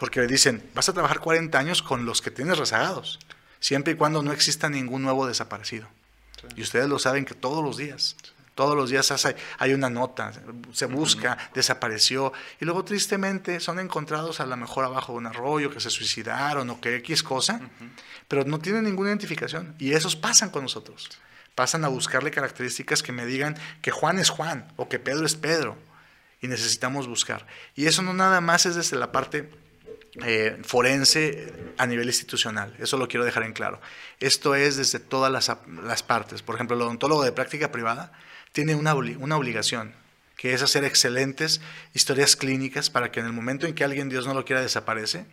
[0.00, 3.18] Porque dicen, vas a trabajar 40 años con los que tienes rezagados.
[3.60, 5.86] siempre y cuando no exista ningún nuevo desaparecido.
[6.56, 8.16] Y ustedes lo saben que todos los días,
[8.54, 9.12] todos los días
[9.58, 10.32] hay una nota,
[10.72, 15.70] se busca, desapareció, y luego tristemente son encontrados a lo mejor abajo de un arroyo,
[15.70, 17.60] que se suicidaron o que X cosa,
[18.26, 19.74] pero no tienen ninguna identificación.
[19.78, 21.10] Y esos pasan con nosotros.
[21.54, 25.34] Pasan a buscarle características que me digan que Juan es Juan o que Pedro es
[25.34, 25.76] Pedro.
[26.40, 27.46] Y necesitamos buscar.
[27.76, 29.50] Y eso no nada más es desde la parte
[30.24, 32.74] eh, forense a nivel institucional.
[32.78, 33.80] Eso lo quiero dejar en claro.
[34.18, 36.42] Esto es desde todas las, partes.
[36.42, 38.12] Por ejemplo, el odontólogo de práctica privada
[38.52, 39.94] tiene una, una obligación,
[40.36, 41.60] que es hacer excelentes
[41.94, 45.26] historias clínicas para que en el momento en que alguien, Dios no lo quiera, desaparece,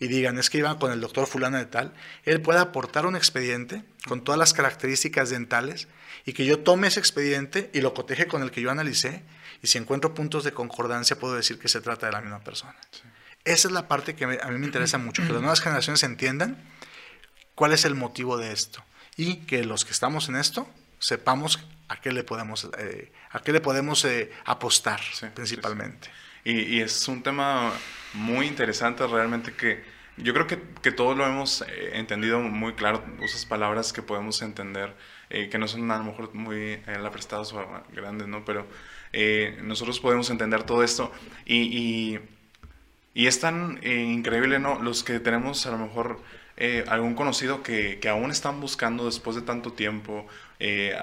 [0.00, 1.94] y digan, es que iban con el doctor fulano de tal,
[2.24, 5.86] él pueda aportar un expediente con todas las características dentales
[6.26, 9.22] y que yo tome ese expediente y lo coteje con el que yo analicé
[9.62, 12.74] y si encuentro puntos de concordancia puedo decir que se trata de la misma persona.
[13.44, 16.56] Esa es la parte que a mí me interesa mucho, que las nuevas generaciones entiendan
[17.54, 18.82] cuál es el motivo de esto
[19.16, 20.66] y que los que estamos en esto
[20.98, 25.00] sepamos a qué le podemos, eh, a qué le podemos eh, apostar
[25.34, 26.08] principalmente.
[26.44, 27.72] Y, es un tema
[28.12, 29.82] muy interesante realmente que
[30.16, 34.40] yo creo que, que todos lo hemos eh, entendido muy claro, usas palabras que podemos
[34.42, 34.94] entender,
[35.28, 38.44] que no son a lo mejor muy la prestadas o grandes, ¿no?
[38.44, 38.68] Pero
[39.62, 41.10] nosotros podemos entender todo esto
[41.44, 42.20] y y
[43.14, 44.80] es tan eh, increíble, ¿no?
[44.82, 46.20] Los que tenemos a lo mejor
[46.56, 50.26] eh, algún conocido que, que, aún están buscando después de tanto tiempo,
[50.58, 50.96] eh,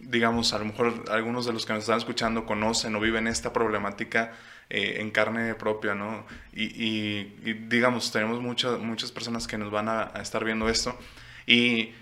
[0.00, 3.52] digamos, a lo mejor algunos de los que nos están escuchando conocen o viven esta
[3.52, 4.32] problemática
[4.68, 6.26] en carne propia, ¿no?
[6.52, 10.98] Y, y, digamos, tenemos muchas, muchas personas que nos van a, estar viendo esto.
[11.46, 11.92] Y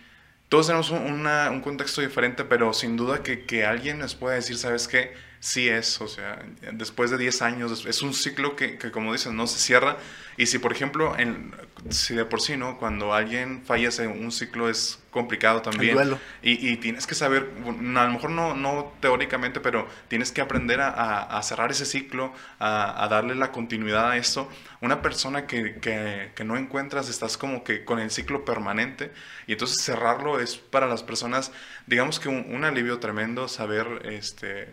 [0.49, 4.89] todos tenemos un contexto diferente, pero sin duda que, que alguien nos pueda decir, ¿sabes
[4.89, 5.13] qué?
[5.45, 9.31] Sí es, o sea, después de 10 años, es un ciclo que, que como dices,
[9.33, 9.99] no se cierra.
[10.37, 11.53] Y si, por ejemplo, en,
[11.91, 12.79] si de por sí, ¿no?
[12.79, 16.19] Cuando alguien fallece, un ciclo es complicado también.
[16.43, 20.81] Y, y, tienes que saber, a lo mejor no, no teóricamente, pero tienes que aprender
[20.81, 24.49] a, a cerrar ese ciclo, a, a, darle la continuidad a esto.
[24.81, 29.13] Una persona que, que, que, no encuentras, estás como que con el ciclo permanente.
[29.47, 31.53] Y entonces cerrarlo es para las personas,
[31.87, 34.69] digamos que un, un alivio tremendo saber este,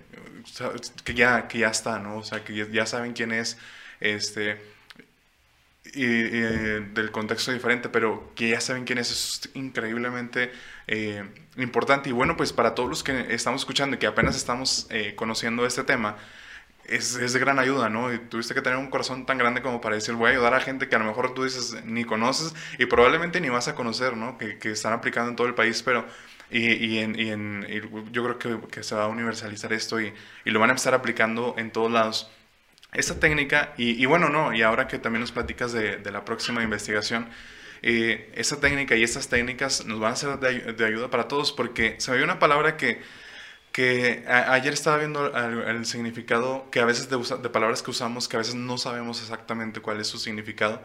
[1.04, 2.18] que, ya, que ya está, ¿no?
[2.18, 3.58] O sea, que ya saben quién es.
[4.00, 4.60] Este,
[5.94, 10.52] y, del contexto diferente, pero que ya saben quién es, es increíblemente
[10.88, 11.24] eh,
[11.58, 12.10] importante.
[12.10, 15.66] Y bueno, pues para todos los que estamos escuchando y que apenas estamos eh, conociendo
[15.66, 16.18] este tema,
[16.86, 18.14] es, es, de gran ayuda, ¿no?
[18.14, 20.60] Y tuviste que tener un corazón tan grande como para decir, voy a ayudar a
[20.60, 24.18] gente que a lo mejor tú dices ni conoces y probablemente ni vas a conocer,
[24.18, 24.38] ¿no?
[24.38, 26.06] Que, que están aplicando en todo el país, pero...
[26.54, 27.66] Y, y, en, y, en,
[28.12, 30.94] yo creo que, que, se va a universalizar esto y, y lo van a empezar
[30.94, 32.30] aplicando en todos lados.
[32.94, 37.30] Esta técnica, y, bueno, no, y ahora que también nos platicas de, la próxima investigación,
[37.82, 41.96] eh, esa técnica y estas técnicas nos van a ser de, ayuda para todos, porque
[42.00, 43.02] se me una palabra que,
[43.72, 48.36] que ayer estaba viendo el, significado, que a veces de, de, palabras que usamos, que
[48.36, 50.82] a veces no sabemos exactamente cuál es su significado,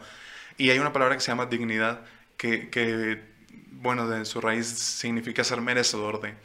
[0.57, 2.05] y hay una palabra que se llama dignidad,
[2.37, 3.21] que, que
[3.71, 6.35] bueno, de su raíz significa ser merecedor de.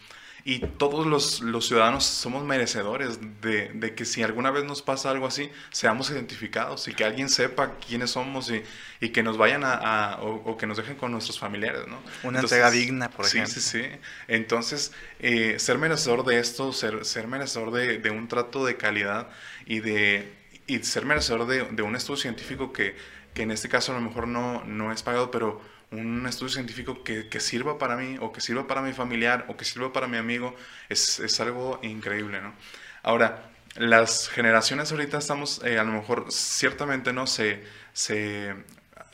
[0.45, 5.11] Y todos los, los ciudadanos somos merecedores de, de, que si alguna vez nos pasa
[5.11, 8.63] algo así, seamos identificados y que alguien sepa quiénes somos y,
[9.01, 12.03] y que nos vayan a, o, que nos dejen con nuestros familiares, ¿no?
[12.25, 13.53] Una entrega digna, por ejemplo.
[13.53, 13.89] Sí, sí, sí.
[14.27, 19.29] Entonces, eh, ser merecedor de esto, ser, ser merecedor de, de, un trato de calidad
[19.65, 20.33] y, de,
[20.67, 22.97] y ser merecedor de, de un estudio científico que,
[23.35, 25.61] que en este caso a lo mejor no, no es pagado, pero
[25.93, 29.57] un estudio científico que, que, sirva para mí o que sirva para mi familiar o
[29.57, 30.55] que sirva para mi amigo
[30.89, 32.55] es, es algo increíble, ¿no?
[33.03, 38.55] Ahora, las generaciones ahorita estamos, eh, a lo mejor ciertamente no se, se,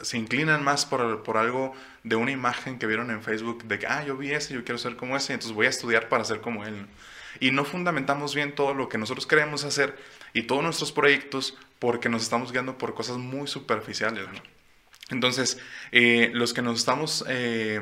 [0.02, 3.86] se inclinan más por, por, algo de una imagen que vieron en Facebook de que,
[3.86, 6.40] ah, yo vi ese, yo quiero ser como ese, entonces voy a estudiar para ser
[6.40, 6.86] como él.
[7.40, 9.96] Y no fundamentamos bien todo lo que nosotros queremos hacer
[10.32, 14.40] y todos nuestros proyectos porque nos estamos guiando por cosas muy superficiales, ¿no?
[15.10, 15.58] Entonces,
[15.92, 17.80] eh, los que nos estamos eh,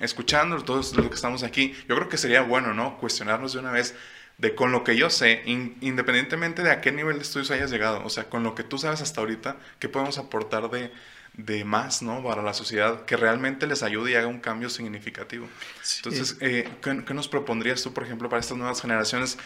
[0.00, 2.98] escuchando, todos los que estamos aquí, yo creo que sería bueno, ¿no?
[2.98, 3.94] Cuestionarnos de una vez
[4.38, 8.02] de con lo que yo sé, independientemente de a qué nivel de estudios hayas llegado,
[8.04, 10.90] o sea, con lo que tú sabes hasta ahorita, ¿qué podemos aportar de,
[11.34, 12.24] de más, ¿no?
[12.24, 15.48] Para la sociedad, que realmente les ayude y haga un cambio significativo.
[15.98, 19.38] Entonces, eh, ¿qué, ¿qué, nos propondrías tú, por ejemplo, para estas nuevas generaciones?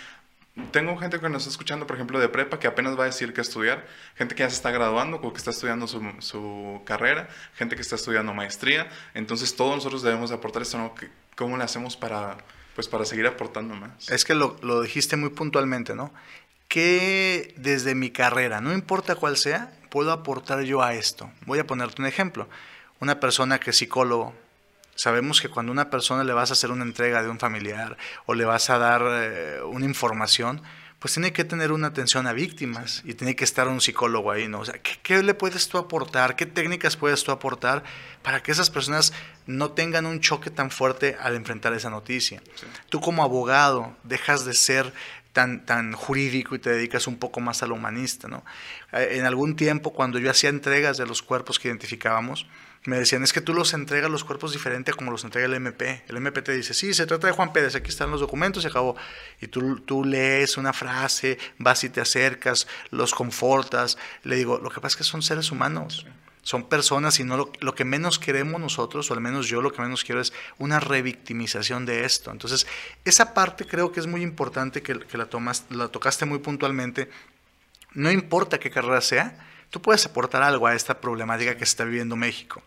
[0.71, 3.35] Tengo gente que nos está escuchando, por ejemplo, de prepa, que apenas va a decir
[3.35, 7.29] que estudiar, gente que ya se está graduando o que está estudiando su, su carrera,
[7.55, 8.89] gente que está estudiando maestría.
[9.15, 10.95] Entonces, todos nosotros debemos aportar esto, ¿no?
[11.37, 12.39] ¿Cómo le hacemos para,
[12.75, 14.09] pues, para seguir aportando más?
[14.09, 16.13] Es que lo, lo dijiste muy puntualmente, ¿no?
[16.69, 21.31] Que desde mi carrera, no importa cuál sea, puedo aportar yo a esto.
[21.45, 22.49] Voy a ponerte un ejemplo.
[22.99, 24.35] Una persona que es psicólogo,
[24.97, 27.97] Sabemos que cuando a una persona le vas a hacer una entrega de un familiar
[28.27, 30.63] o le vas a dar eh, una información,
[30.99, 34.49] pues tiene que tener una atención a víctimas y tiene que estar un psicólogo ahí,
[34.49, 34.61] ¿no?
[34.61, 36.35] O sea, ¿qué, ¿qué, le puedes tú aportar?
[36.35, 37.85] ¿Qué técnicas puedes tú aportar
[38.23, 39.13] para que esas personas
[39.47, 42.43] no tengan un choque tan fuerte al enfrentar esa noticia?
[42.55, 42.67] Sí.
[42.89, 44.93] Tú como abogado dejas de ser
[45.37, 48.43] tan, tan jurídico y te dedicas un poco más a lo humanista, ¿no?
[48.93, 52.47] Eh, en algún tiempo, cuando yo hacía entregas de los cuerpos que identificábamos,
[52.87, 55.55] me decían, es que tú los entregas los cuerpos diferente a como los entrega el
[55.55, 56.05] MP.
[56.09, 58.69] El MP te dice, sí, se trata de Juan Pérez, aquí están los documentos y
[58.69, 58.97] acabó.
[59.41, 63.99] Y tú, tú lees una frase, vas y te acercas, los confortas.
[64.23, 66.07] Le digo, lo que pasa es que son seres humanos,
[66.43, 69.73] son personas y no lo, lo, que menos queremos nosotros, o al menos yo lo
[69.73, 72.31] que menos quiero es una revictimización de esto.
[72.31, 72.69] Entonces,
[73.05, 77.11] esa parte creo que es muy importante que, que la, tomas, la tocaste muy puntualmente.
[77.95, 81.85] No importa qué carrera sea, tú puedes aportar algo a esta problemática que se está
[81.85, 82.63] viviendo México.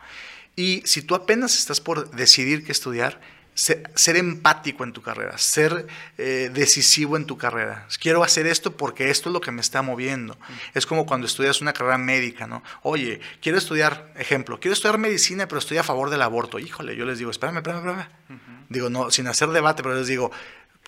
[0.55, 3.19] Y si tú apenas estás por decidir qué estudiar,
[3.53, 7.87] ser, ser empático en tu carrera, ser eh, decisivo en tu carrera.
[7.99, 10.37] Quiero hacer esto porque esto es lo que me está moviendo.
[10.73, 12.63] Es como cuando estudias una carrera médica, ¿no?
[12.83, 16.59] Oye, quiero estudiar, ejemplo, quiero estudiar medicina, pero estoy a favor del aborto.
[16.59, 18.07] Híjole, yo les digo, espérame, espérame, espérame.
[18.29, 18.65] Uh -huh.
[18.69, 20.31] Digo, no, sin hacer debate, pero les digo,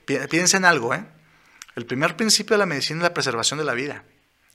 [0.05, 1.03] pi piensa en algo, ¿eh?
[1.75, 4.03] El primer principio de la medicina es la preservación de la vida.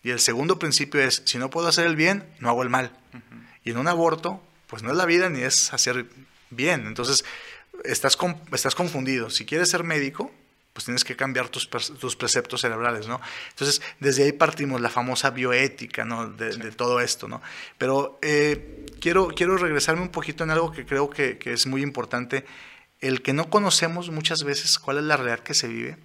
[0.07, 2.93] Y el segundo principio es, si no puedo hacer el bien, no hago el mal.
[3.13, 3.47] Uh -huh.
[3.65, 6.07] Y en un aborto, pues no es la vida ni es hacer
[6.49, 6.87] bien.
[6.87, 7.25] Entonces,
[7.83, 8.17] estás,
[8.53, 9.31] estás confundido.
[9.31, 10.31] Si quieres ser médico,
[10.73, 13.21] pues tienes que cambiar tus, tus preceptos cerebrales, ¿no?
[13.49, 16.29] Entonces, desde ahí partimos la famosa bioética, ¿no?
[16.29, 16.61] De, sí.
[16.61, 17.43] de todo esto, ¿no?
[17.77, 21.83] Pero eh, quiero, quiero regresarme un poquito en algo que creo que, que es muy
[21.83, 22.47] importante.
[23.01, 25.97] El que no conocemos muchas veces cuál es la realidad que se vive,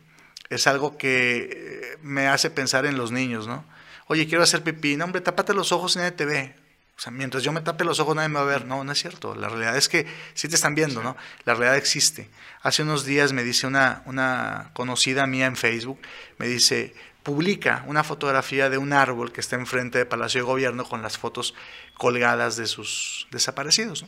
[0.49, 3.63] es algo que me hace pensar en los niños, ¿no?
[4.11, 4.97] Oye, quiero hacer pipí.
[4.97, 6.53] No, hombre, tápate los ojos y nadie te ve.
[6.97, 8.65] O sea, mientras yo me tape los ojos nadie me va a ver.
[8.65, 9.35] No, no es cierto.
[9.35, 11.15] La realidad es que sí te están viendo, ¿no?
[11.45, 12.29] La realidad existe.
[12.61, 15.97] Hace unos días me dice una, una conocida mía en Facebook,
[16.39, 16.93] me dice,
[17.23, 21.17] publica una fotografía de un árbol que está enfrente del Palacio de Gobierno con las
[21.17, 21.55] fotos
[21.93, 24.05] colgadas de sus desaparecidos.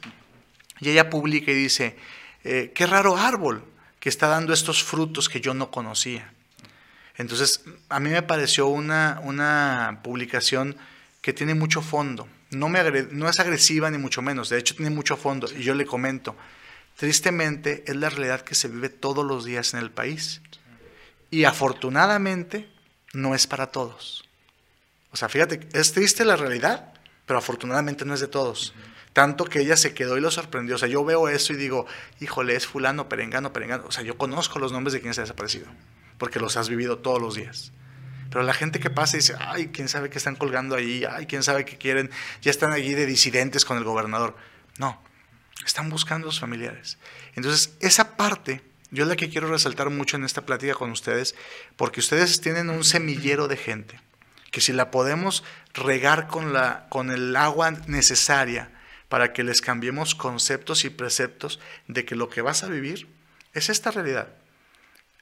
[0.82, 1.96] Y ella publica y dice,
[2.44, 3.64] eh, qué raro árbol
[4.02, 6.34] que está dando estos frutos que yo no conocía.
[7.18, 10.76] Entonces, a mí me pareció una, una publicación
[11.22, 12.28] que tiene mucho fondo.
[12.52, 15.48] No, me no es agresiva ni mucho menos, de hecho tiene mucho fondo.
[15.56, 16.36] Y yo le comento,
[16.98, 20.42] tristemente es la realidad que se vive todos los días en el país.
[21.30, 22.70] Y afortunadamente
[23.14, 24.24] no es para todos.
[25.12, 26.94] O sea, fíjate, es triste la realidad,
[27.26, 28.74] pero afortunadamente no es de todos.
[29.14, 30.76] Tanto que ella se quedó y lo sorprendió.
[30.76, 31.86] O sea, yo veo eso y digo,
[32.20, 33.86] híjole, es fulano, perengano, perengano.
[33.88, 35.68] O sea, yo conozco los nombres de quienes ha desaparecido
[36.24, 37.74] porque los has vivido todos los días.
[38.30, 41.26] Pero la gente que pasa y dice, ay, quién sabe qué están colgando ahí, ay,
[41.26, 42.10] quién sabe qué quieren,
[42.42, 44.38] ya están allí de disidentes con el gobernador.
[44.78, 45.04] No,
[45.66, 46.98] están buscando a sus familiares.
[47.36, 51.36] Entonces, esa parte, yo es la que quiero resaltar mucho en esta plática con ustedes,
[51.76, 54.00] porque ustedes tienen un semillero de gente,
[54.50, 58.72] que si la podemos regar con, la, con el agua necesaria
[59.10, 61.60] para que les cambiemos conceptos y preceptos
[61.90, 63.10] de que lo que vas a vivir
[63.54, 64.30] es esta realidad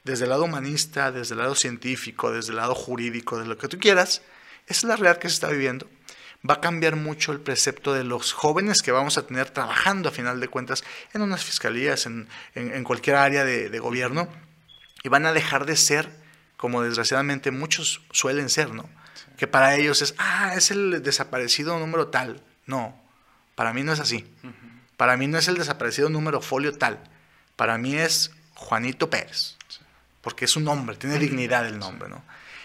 [0.04, 3.68] desde el lado humanista, desde el lado científico, desde el lado jurídico, de lo que
[3.68, 4.22] tú quieras,
[4.66, 5.88] es la realidad que se está viviendo.
[6.48, 10.12] Va a cambiar mucho el precepto de los jóvenes que vamos a tener trabajando a
[10.12, 10.82] final de cuentas
[11.14, 14.28] en unas fiscalías, en, en, en cualquier área de, de, gobierno,
[15.04, 16.10] y van a dejar de ser
[16.56, 18.88] como desgraciadamente muchos suelen ser, ¿no?
[19.14, 19.24] Sí.
[19.36, 22.42] Que para ellos es, ah, es el desaparecido número tal.
[22.66, 23.00] No,
[23.54, 24.24] para mí no es así.
[24.42, 24.52] Uh -huh.
[24.96, 26.98] Para mí no es el desaparecido número folio tal.
[27.56, 29.56] Para mí es Juanito Pérez
[30.22, 32.22] porque es un nombre, tiene dignidad el nombre, ¿no?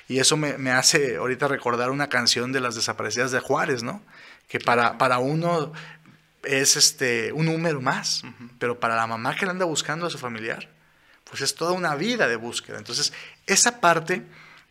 [0.07, 4.01] Y eso me, me, hace ahorita recordar una canción de las desaparecidas de Juárez, ¿no?
[4.47, 5.73] Que para, para uno
[6.43, 8.49] es este, un número más, uh -huh.
[8.57, 10.69] pero para la mamá que le anda buscando a su familiar,
[11.29, 12.77] pues es toda una vida de búsqueda.
[12.77, 13.11] Entonces,
[13.47, 14.23] esa parte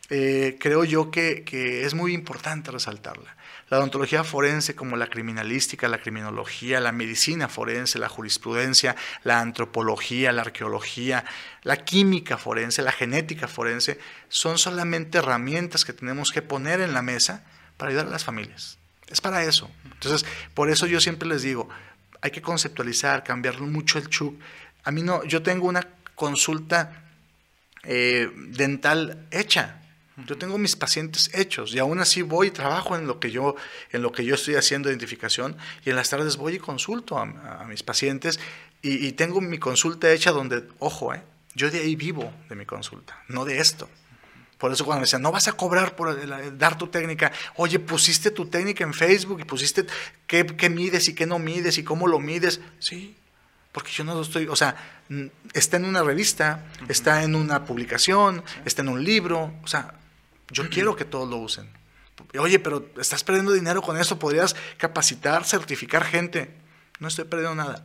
[0.09, 3.37] eh, creo yo que, que es muy importante resaltarla.
[3.69, 10.33] La odontología forense como la criminalística, la criminología, la medicina forense, la jurisprudencia, la antropología,
[10.33, 11.25] la arqueología,
[11.63, 13.99] la química forense, la genética forense,
[14.29, 17.45] son solamente herramientas que tenemos que poner en la mesa
[17.77, 18.79] para ayudar a las familias.
[19.09, 19.71] Es para eso.
[19.85, 20.25] Entonces,
[20.55, 21.69] por eso yo siempre les digo,
[22.21, 24.39] hay que conceptualizar, cambiar mucho el chuk.
[24.85, 27.05] A mí no, yo tengo una consulta
[27.83, 29.81] eh, dental hecha.
[30.25, 33.55] Yo tengo mis pacientes hechos y aún así voy y trabajo en lo que yo,
[33.93, 37.23] en lo que yo estoy haciendo identificación y en las tardes voy y consulto a,
[37.61, 38.41] a mis pacientes
[38.81, 41.23] y, y, tengo mi consulta hecha donde, ojo, eh,
[41.55, 43.89] yo de ahí vivo de mi consulta, no de esto.
[44.59, 47.31] Por eso cuando me decían, no vas a cobrar por el, el, dar tu técnica,
[47.57, 49.85] oye, pusiste tu técnica en Facebook y pusiste
[50.27, 52.61] qué, qué mides y qué no mides y cómo lo mides.
[52.79, 53.17] Sí,
[53.73, 54.77] Porque yo no estoy, o sea,
[55.53, 59.93] está en una revista, está en una publicación, está en un libro, o sea,
[60.51, 61.69] yo quiero que todos lo usen.
[62.39, 66.51] Oye, pero estás perdiendo dinero con eso, podrías capacitar, certificar gente.
[66.99, 67.85] No estoy perdiendo nada.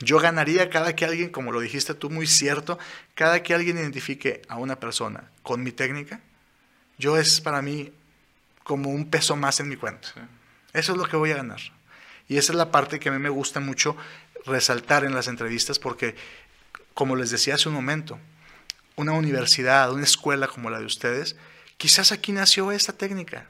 [0.00, 2.78] Yo ganaría cada que alguien, como lo dijiste tú muy cierto,
[3.14, 6.20] cada que alguien identifique a una persona con mi técnica,
[6.98, 7.92] yo es para mí
[8.62, 10.08] como un peso más en mi cuenta.
[10.72, 11.60] Eso es lo que voy a ganar.
[12.28, 13.96] Y esa es la parte que a mí me gusta mucho
[14.44, 16.14] resaltar en las entrevistas porque,
[16.94, 18.18] como les decía hace un momento,
[18.96, 21.36] una universidad, una escuela como la de ustedes,
[21.78, 23.48] quizás aquí nació esta técnica.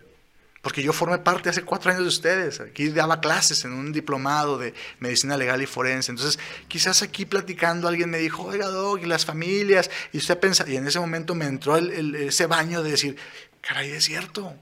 [0.60, 2.60] Porque yo formé parte hace cuatro años de ustedes.
[2.60, 6.10] Aquí daba clases en un diplomado de medicina legal y forense.
[6.10, 9.88] Entonces, quizás aquí platicando alguien me dijo, oiga, Doc, y las familias.
[10.12, 13.16] Y usted pensa, y en ese momento me entró ese baño de decir,
[13.60, 14.52] caray, es cierto.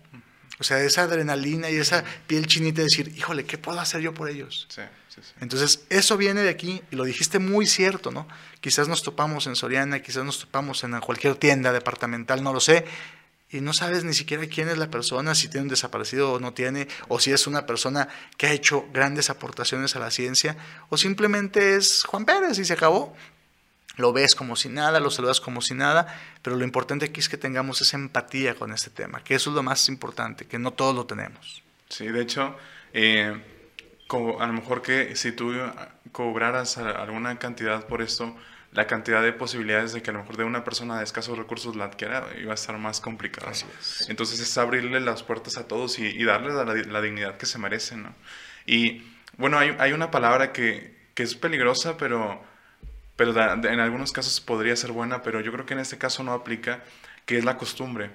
[0.59, 4.13] O sea, esa adrenalina y esa piel chinita de decir, híjole, ¿qué puedo hacer yo
[4.13, 4.67] por ellos?
[4.69, 5.33] Sí, sí, sí.
[5.41, 8.29] Entonces, eso viene de aquí, y lo dijiste muy cierto, ¿no?
[8.61, 12.87] Quizás nos topamos en Soriana, quizás nos topamos en cualquier tienda departamental, no lo sé,
[13.57, 16.53] y no sabes ni siquiera quién es la persona, si tiene un desaparecido o no
[16.53, 20.57] tiene, o si es una persona que ha hecho grandes aportaciones a la ciencia,
[20.91, 23.17] o simplemente es Juan Pérez y se acabó
[23.97, 26.07] lo ves como si nada, lo saludas como si nada,
[26.43, 29.57] pero lo importante aquí es que tengamos esa empatía con este tema, que eso es
[29.57, 31.63] lo más importante, que no todos lo tenemos.
[31.89, 32.57] Sí, de hecho,
[32.93, 33.35] eh,
[34.11, 35.55] a lo mejor que si tú
[36.13, 38.37] cobraras alguna cantidad por esto,
[38.77, 41.75] la cantidad de posibilidades de que a lo mejor de una persona de escasos recursos
[41.75, 43.51] la adquiera iba a estar más complicada.
[43.51, 44.07] Es.
[44.09, 46.55] Entonces es abrirle las puertas a todos y, darles
[46.87, 48.05] la, dignidad que se merecen.
[48.05, 48.15] ¿no?
[48.67, 49.03] Y
[49.37, 52.41] bueno, hay, hay una palabra que, que es peligrosa, pero
[53.17, 56.33] pero en algunos casos podría ser buena, pero yo creo que en este caso no
[56.33, 56.81] aplica,
[57.25, 58.11] que es la costumbre.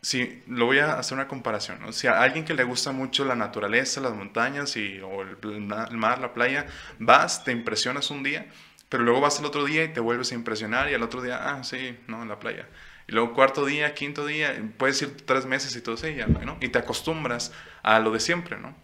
[0.00, 1.92] Si lo voy a hacer una comparación, ¿no?
[1.92, 6.20] si a alguien que le gusta mucho la naturaleza, las montañas y, o el, mar,
[6.20, 6.66] la playa,
[7.00, 8.46] vas, te impresionas un día,
[8.88, 11.38] pero luego vas el otro día y te vuelves a impresionar y al otro día,
[11.42, 12.68] ah, sí, no, en la playa.
[13.08, 16.58] Y luego cuarto día, quinto día, puedes ir tres meses y todo eso, ya, ¿no?
[16.60, 18.74] Y te acostumbras a lo de siempre, ¿no?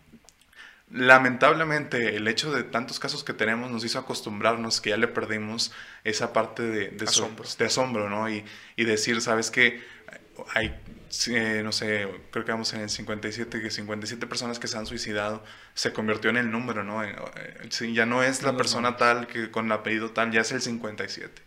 [0.92, 5.72] lamentablemente el hecho de tantos casos que tenemos nos hizo acostumbrarnos que ya le perdimos
[6.04, 7.44] esa parte de, asombro.
[7.58, 8.28] de asombro, ¿no?
[8.28, 8.44] Y,
[8.76, 9.82] y decir, ¿sabes qué?
[10.54, 10.74] Hay,
[11.28, 14.86] eh, no sé, creo que vamos en el 57, que 57 personas que se han
[14.86, 15.44] suicidado,
[15.74, 17.04] se convirtió en el número, ¿no?
[17.04, 17.14] Eh,
[17.92, 21.42] ya no es la persona tal que con el apellido tal, ya es el 57.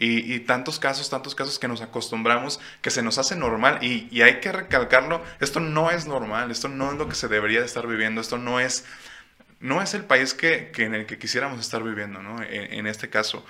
[0.00, 4.40] Y, tantos casos, tantos casos que nos acostumbramos, que se nos hace normal y, hay
[4.40, 7.86] que recalcarlo, esto no es normal, esto no es lo que se debería de estar
[7.86, 8.84] viviendo, esto no es,
[9.58, 12.42] no es el país que, en el que quisiéramos estar viviendo, ¿no?
[12.42, 13.44] En, en este caso.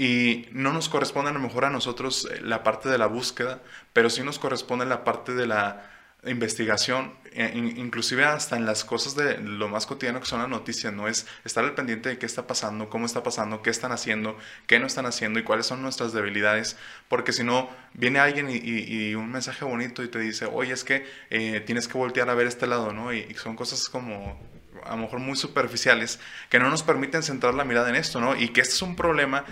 [0.00, 3.60] Y no nos corresponde a lo mejor a nosotros eh, la parte de la búsqueda,
[3.92, 5.90] pero sí nos corresponde la parte de la
[6.24, 10.90] investigación, eh, inclusive hasta en las cosas de lo más cotidiano que son las noticias,
[10.90, 11.06] ¿no?
[11.06, 14.78] Es estar al pendiente de qué está pasando, cómo está pasando, qué están haciendo, qué
[14.78, 16.78] no están haciendo y cuáles son nuestras debilidades,
[17.08, 21.06] porque si no, viene alguien y, un mensaje bonito y te dice, oye, es que
[21.28, 23.12] eh, tienes que voltear a ver este lado, ¿no?
[23.12, 24.40] Y, son cosas como
[24.82, 28.34] a lo mejor muy superficiales que no nos permiten centrar la mirada en esto, ¿no?
[28.34, 29.44] Y que este es un problema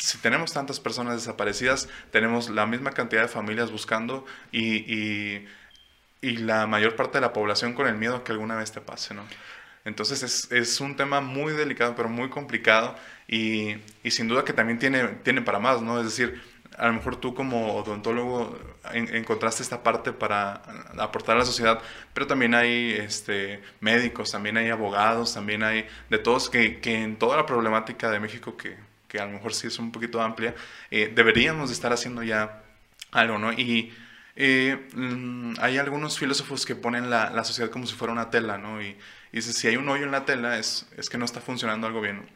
[0.00, 5.46] si tenemos tantas personas desaparecidas, tenemos la misma cantidad de familias buscando y
[6.22, 8.80] y la mayor parte de la población con el miedo a que alguna vez te
[8.80, 9.24] pase, ¿no?
[9.84, 12.96] Entonces es, es un tema muy delicado, pero muy complicado
[13.26, 15.98] y, y, sin duda que también tiene, tiene para más, ¿no?
[15.98, 16.40] Es decir,
[16.76, 18.58] a lo mejor tú como odontólogo
[18.92, 20.62] encontraste esta parte para
[20.98, 21.80] aportar a la sociedad,
[22.12, 27.18] pero también hay este, médicos, también hay abogados, también hay de todos que, que en
[27.18, 28.76] toda la problemática de México, que,
[29.10, 30.54] que, a lo mejor sí es un poquito amplia,
[30.90, 32.62] eh, deberíamos de estar haciendo ya
[33.10, 33.52] algo, ¿no?
[33.52, 33.92] Y
[34.36, 38.58] eh, mm, hay algunos filósofos que ponen la, la, sociedad como si fuera una tela,
[38.58, 38.80] ¿no?
[38.80, 38.96] Y, y
[39.32, 42.00] dice, si hay un hoyo en la tela es, es que no está funcionando algo
[42.00, 42.28] bien.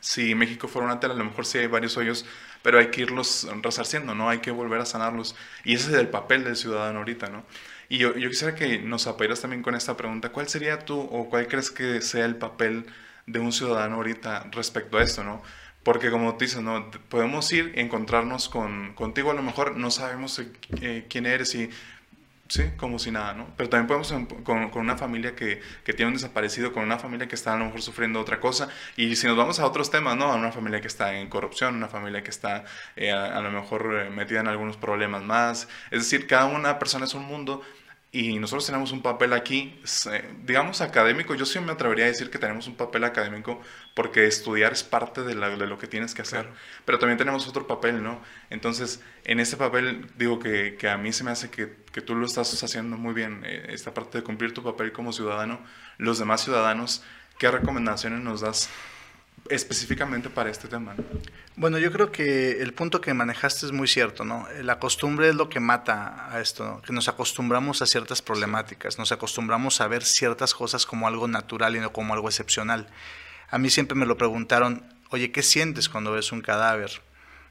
[0.00, 2.26] Si México fuera una tela, a lo mejor sí hay varios hoyos,
[2.62, 4.28] pero hay que irlos resarciendo, ¿no?
[4.28, 5.36] Hay que volver a sanarlos.
[5.64, 7.44] Y ese es el papel del ciudadano ahorita, ¿no?
[7.88, 10.30] Y yo, yo quisiera que nos apoyaras también con esta pregunta.
[10.30, 12.86] ¿Cuál sería tú o cuál crees que sea el papel
[13.26, 15.42] de un ciudadano ahorita respecto a esto, ¿no?
[15.84, 16.90] Porque como tú dices, ¿no?
[17.08, 20.42] podemos ir y encontrarnos con, contigo, a lo mejor no sabemos
[20.80, 21.70] eh, quién eres y
[22.48, 23.48] sí, como si nada, ¿no?
[23.56, 24.12] Pero también podemos
[24.44, 27.58] con, con una familia que, que, tiene un desaparecido, con una familia que está a
[27.58, 28.68] lo mejor sufriendo otra cosa.
[28.96, 30.32] Y si nos vamos a otros temas, ¿no?
[30.32, 32.64] A una familia que está en corrupción, una familia que está
[32.96, 35.68] eh, a, lo mejor eh, metida en algunos problemas más.
[35.90, 37.62] Es decir, cada una persona es un mundo
[38.14, 39.76] y nosotros tenemos un papel aquí,
[40.44, 43.60] digamos académico, yo sí me atrevería a decir que tenemos un papel académico
[43.92, 46.48] porque estudiar es parte de, de lo que tienes que hacer,
[46.84, 48.22] pero también tenemos otro papel, ¿no?
[48.50, 52.14] Entonces, en ese papel digo que, que a mí se me hace que, que, tú
[52.14, 55.58] lo estás haciendo muy bien, eh, esta parte de cumplir tu papel como ciudadano,
[55.98, 57.02] los demás ciudadanos,
[57.40, 58.70] ¿qué recomendaciones nos das
[59.48, 60.94] específicamente para este tema.
[61.56, 64.48] Bueno, yo creo que el punto que manejaste es muy cierto, ¿no?
[64.62, 69.12] La costumbre es lo que mata a esto, que nos acostumbramos a ciertas problemáticas, nos
[69.12, 72.88] acostumbramos a ver ciertas cosas como algo natural y no como algo excepcional.
[73.50, 77.02] A mí siempre me lo preguntaron, oye, ¿qué sientes cuando ves un cadáver?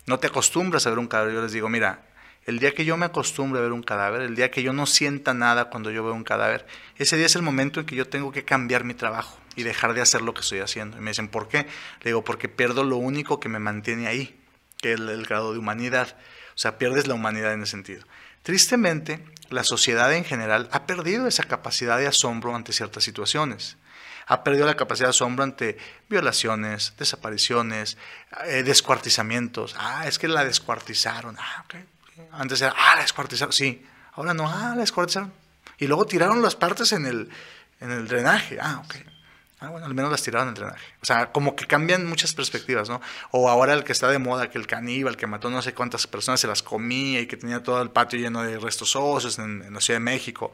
[0.06, 1.34] No te acostumbras a ver un cadáver.
[1.34, 2.02] Yo les digo, mira,
[2.46, 4.86] el día que yo me acostumbre a ver un cadáver, el día que yo no
[4.86, 6.66] sienta nada cuando yo veo un cadáver,
[6.98, 9.94] ese día es el momento en que yo tengo que cambiar mi trabajo y dejar
[9.94, 10.98] de hacer lo que estoy haciendo.
[10.98, 11.60] Y me dicen, ¿por qué?
[12.02, 14.40] Le digo, porque pierdo lo único que me mantiene ahí,
[14.82, 16.18] que es el, grado de humanidad.
[16.56, 18.04] O sea, pierdes la humanidad en ese sentido.
[18.42, 23.78] Tristemente, la sociedad en general ha perdido esa capacidad de asombro ante ciertas situaciones.
[24.26, 25.78] Ha perdido la capacidad de asombro ante
[26.10, 27.98] violaciones, desapariciones,
[28.46, 29.76] eh, descuartizamientos.
[29.78, 31.38] Ah, es que la descuartizaron.
[31.40, 31.76] Ah, ok.
[32.32, 33.54] Antes era, ah, la descuartizaron.
[33.54, 33.86] Sí.
[34.14, 35.34] Ahora no, ah, la descuartizaron.
[35.78, 37.30] Y luego tiraron las partes en el,
[37.80, 38.58] en el drenaje.
[38.62, 38.96] Ah, ok.
[39.60, 40.86] Ah, bueno, al menos las tiraron en drenaje.
[41.02, 43.00] O sea, como que cambian muchas perspectivas, ¿no?
[43.32, 46.06] O ahora el que está de moda, que el caníbal, que mató no sé cuántas
[46.06, 49.74] personas, se las comía y que tenía todo el patio lleno de restos óseos en,
[49.74, 50.52] la Ciudad de México.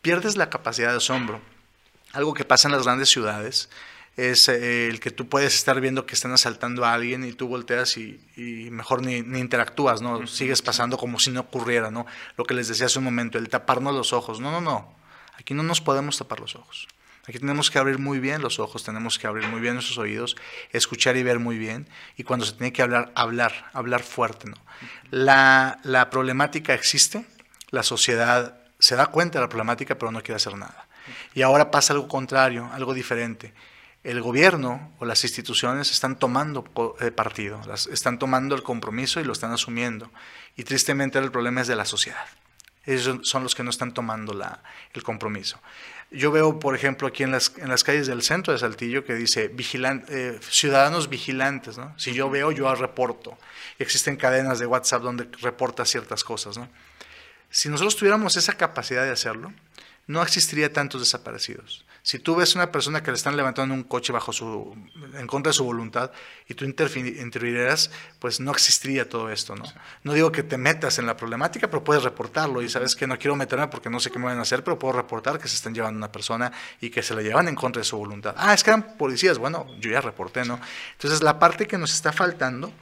[0.00, 1.40] Pierdes la capacidad de asombro.
[2.12, 3.68] Algo que pasa en las grandes ciudades
[4.16, 7.48] es eh, el que tú puedes estar viendo que están asaltando a alguien y tú
[7.48, 8.18] volteas y,
[8.70, 10.26] mejor ni, interactúas, ¿no?
[10.26, 12.06] Sigues pasando como si no ocurriera, ¿no?
[12.36, 14.40] Lo que les decía hace un momento, el taparnos los ojos.
[14.40, 14.94] No, no, no.
[15.38, 16.88] Aquí no nos podemos tapar los ojos.
[17.28, 20.36] Aquí tenemos que abrir muy bien los ojos, tenemos que abrir muy bien nuestros oídos,
[20.70, 21.88] escuchar y ver muy bien.
[22.16, 24.48] Y cuando se tiene que hablar, hablar, hablar fuerte.
[24.48, 24.56] ¿no?
[25.10, 27.26] La, la problemática existe,
[27.70, 30.86] la sociedad se da cuenta de la problemática, pero no quiere hacer nada.
[31.34, 33.52] Y ahora pasa algo contrario, algo diferente.
[34.06, 36.64] El gobierno o las instituciones están tomando
[37.00, 37.60] eh, partido,
[37.92, 40.12] están tomando el compromiso y lo están asumiendo.
[40.56, 42.24] Y tristemente el problema es de la sociedad.
[42.84, 44.62] Ellos son los que no están tomando la,
[44.94, 45.60] el compromiso.
[46.12, 49.16] Yo veo, por ejemplo, aquí en las, en las calles del centro de Saltillo que
[49.16, 51.76] dice eh, ciudadanos vigilantes.
[51.76, 51.92] ¿no?
[51.98, 53.36] Si yo veo, yo reporto.
[53.80, 56.56] Existen cadenas de WhatsApp donde reporta ciertas cosas.
[56.56, 56.68] ¿no?
[57.50, 59.52] Si nosotros tuviéramos esa capacidad de hacerlo,
[60.06, 61.84] no existiría tantos desaparecidos.
[62.06, 64.76] Si tú ves una persona que le están levantando un coche bajo su,
[65.18, 66.12] en contra de su voluntad
[66.46, 67.90] y tú intervinieras,
[68.20, 69.64] pues no existiría todo esto, ¿no?
[70.04, 73.18] No digo que te metas en la problemática, pero puedes reportarlo y sabes que no
[73.18, 75.56] quiero meterme porque no sé qué me van a hacer, pero puedo reportar que se
[75.56, 78.36] están llevando a una persona y que se la llevan en contra de su voluntad.
[78.38, 80.60] Ah, es que eran policías, bueno, yo ya reporté, ¿no?
[80.92, 82.72] Entonces la parte que nos está faltando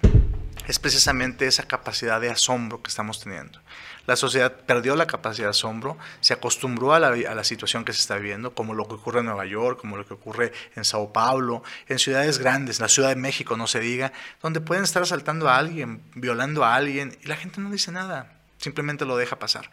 [0.67, 3.59] es precisamente esa capacidad de asombro que estamos teniendo.
[4.07, 8.17] La sociedad perdió la capacidad de asombro, se acostumbró a la, situación que se está
[8.17, 11.63] viviendo, como lo que ocurre en Nueva York, como lo que ocurre en Sao Paulo,
[11.89, 15.57] en ciudades grandes, la Ciudad de México, no se diga, donde pueden estar asaltando a
[15.57, 19.71] alguien, violando a alguien, y la gente no dice nada, simplemente lo deja pasar.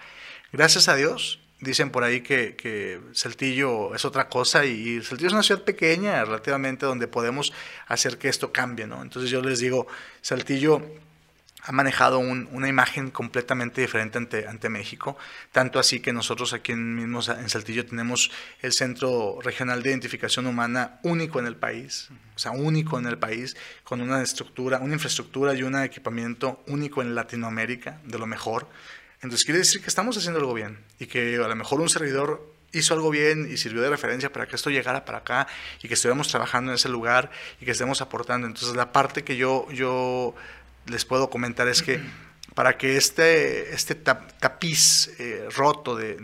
[0.54, 5.34] Gracias a Dios, dicen por ahí que, que, Saltillo es otra cosa y Saltillo es
[5.34, 7.54] una ciudad pequeña relativamente donde podemos
[7.88, 9.02] hacer que esto cambie, ¿no?
[9.02, 9.88] Entonces yo les digo,
[10.22, 10.82] Saltillo
[11.64, 15.18] ha manejado una imagen completamente diferente ante, ante México,
[15.52, 18.32] tanto así que nosotros aquí mismo en Saltillo tenemos
[18.62, 23.18] el Centro Regional de Identificación Humana único en el país, o sea, único en el
[23.18, 28.68] país, con una estructura, una infraestructura y un equipamiento único en Latinoamérica, de lo mejor.
[29.22, 32.52] Entonces quiere decir que estamos haciendo algo bien y que a lo mejor un servidor
[32.74, 35.48] hizo algo bien y sirvió de referencia para que esto llegara para acá
[35.82, 38.48] y que estuviéramos trabajando en ese lugar y que estemos aportando.
[38.48, 40.34] Entonces la parte que yo, yo
[40.86, 42.02] les puedo comentar es que
[42.54, 46.18] para que este, este tapiz eh, roto de,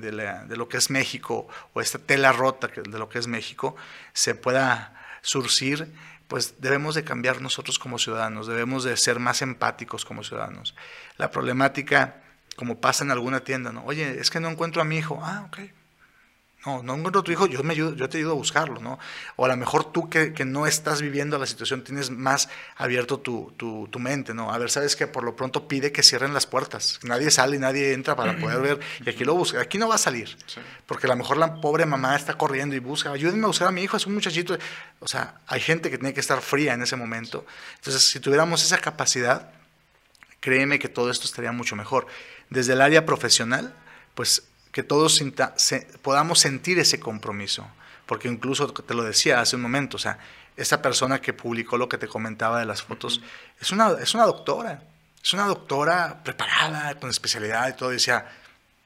[0.50, 3.76] lo que es México o esta tela rota de lo que es México
[4.14, 5.92] se pueda surcir,
[6.28, 10.76] pues debemos de cambiar nosotros como ciudadanos, debemos de ser más empáticos como ciudadanos.
[11.18, 12.22] La problemática,
[12.58, 13.86] como pasa en alguna tienda, ¿no?
[13.86, 15.20] Oye, es que no encuentro a mi hijo.
[15.24, 15.60] Ah, ok,
[16.68, 19.00] no, no encuentro a tu hijo, yo, me ayudo, yo te ayudo a buscarlo, ¿no?
[19.38, 24.00] O a lo mejor tú que, no estás viviendo la situación tienes más abierto tu,
[24.00, 24.52] mente, ¿no?
[24.52, 27.60] A ver, sabes que por lo pronto pide que cierren las puertas, nadie sale y
[27.60, 30.38] nadie entra para poder ver, y aquí lo busca, aquí no va a salir,
[30.86, 33.72] porque a lo mejor la pobre mamá está corriendo y busca, ayúdenme a buscar a
[33.72, 34.58] mi hijo, es un muchachito,
[35.00, 37.46] o sea, hay gente que tiene que estar fría en ese momento,
[37.78, 39.52] entonces si tuviéramos esa capacidad,
[40.42, 42.08] créeme que todo esto estaría mucho mejor.
[42.50, 43.74] Desde el área profesional,
[44.16, 44.47] pues
[44.78, 45.20] que todos
[46.04, 47.68] podamos sentir ese compromiso.
[48.06, 50.20] Porque incluso te lo decía hace un momento, o sea,
[50.56, 53.20] esa persona que publicó lo que te comentaba de las fotos,
[53.60, 54.84] es, una, es una doctora,
[55.24, 58.28] es una doctora preparada, con especialidad y todo, y decía,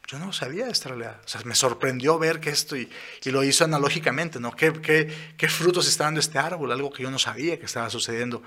[0.08, 1.18] yo no sabía esta realidad.
[1.26, 2.90] O sea, me sorprendió ver que esto, y,
[3.26, 4.56] lo hizo analógicamente, ¿no?
[4.56, 6.72] ¿Qué, qué, qué frutos está dando este árbol?
[6.72, 8.42] Algo que yo no sabía que estaba sucediendo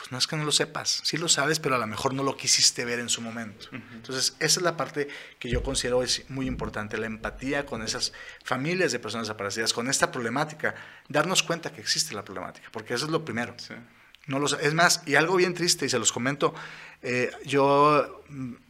[0.00, 2.22] Pues no es que no lo sepas, sí lo sabes, pero a lo mejor no
[2.22, 3.66] lo quisiste ver en su momento.
[3.92, 8.14] Entonces, esa es la parte que yo considero es muy importante, la empatía con esas
[8.42, 10.74] familias de personas desaparecidas, con esta problemática,
[11.10, 13.54] darnos cuenta que existe la problemática, porque eso es lo primero.
[14.26, 16.54] No lo, es más, y algo bien triste, y se los comento,
[17.02, 18.22] eh, yo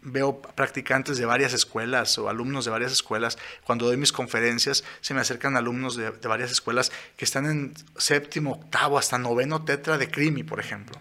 [0.03, 5.15] veo practicantes de varias escuelas o alumnos de varias escuelas, cuando doy mis conferencias, se
[5.15, 10.11] me acercan alumnos de, varias escuelas que están en séptimo, octavo, hasta noveno tetra de
[10.11, 11.01] CRIMI, por ejemplo.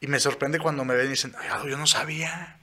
[0.00, 2.58] Y me sorprende cuando me ven y dicen, Ay, yo no sabía.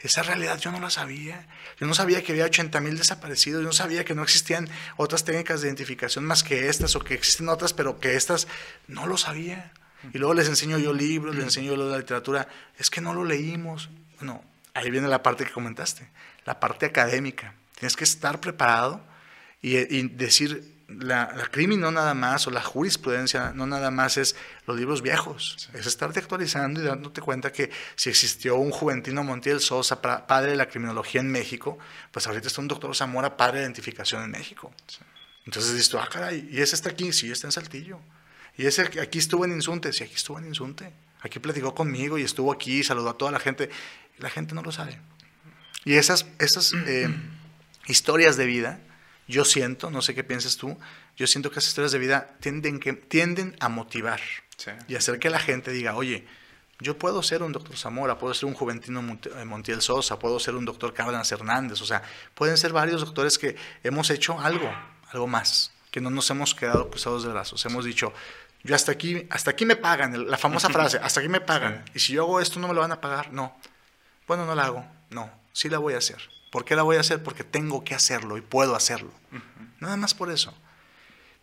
[0.00, 1.46] Esa realidad yo no la sabía.
[1.80, 3.62] Yo no sabía que había 80 mil desaparecidos.
[3.62, 7.14] Yo no sabía que no existían otras técnicas de identificación más que estas o que
[7.14, 8.46] existen otras, pero que estas
[8.86, 9.72] no lo sabía.
[10.12, 12.46] Y luego les enseño yo libros, les enseño yo la literatura.
[12.78, 13.88] Es que no lo leímos.
[14.18, 16.08] Bueno, ahí viene la parte que comentaste,
[16.44, 17.54] la parte académica.
[17.78, 19.02] Tienes que estar preparado
[19.60, 24.16] y, y decir, la, la crimen no nada más, o la jurisprudencia no nada más
[24.16, 29.24] es los libros viejos, es estarte actualizando y dándote cuenta que si existió un Juventino
[29.24, 31.78] Montiel Sosa, padre de la criminología en México,
[32.12, 34.72] pues ahorita está un doctor Zamora, padre de identificación en México.
[35.44, 37.98] Entonces dices tú, ah, caray, y ese está aquí, sí, está en Saltillo.
[38.56, 40.92] Y ese aquí estuvo en Insunte, sí, aquí estuvo en Insunte.
[41.20, 43.70] Aquí platicó conmigo y estuvo aquí, saludó a toda la gente.
[44.18, 44.98] La gente no lo sabe.
[45.84, 47.08] Y esas, esas eh,
[47.86, 48.80] historias de vida
[49.28, 50.78] yo siento, no sé qué piensas tú,
[51.16, 54.20] yo siento que esas historias de vida tienden, que, tienden a motivar
[54.88, 56.26] y hacer que la gente diga, oye,
[56.78, 60.54] yo puedo ser un doctor Zamora, puedo ser un Juventino eh, Montiel Sosa, puedo ser
[60.54, 62.02] un doctor Cárdenas Hernández, o sea,
[62.34, 64.70] pueden ser varios doctores que hemos hecho algo,
[65.10, 68.12] algo más, que no nos hemos quedado cruzados de brazos, hemos dicho,
[68.62, 71.98] yo hasta aquí, hasta aquí me pagan, la famosa frase, hasta aquí me pagan, y
[71.98, 73.56] si yo hago esto no me lo van a pagar, no,
[74.26, 76.35] bueno, no la hago, no, sí la voy a hacer.
[76.56, 77.22] ¿Por qué la voy a hacer?
[77.22, 79.12] Porque tengo que hacerlo y puedo hacerlo.
[79.78, 80.54] Nada más por eso.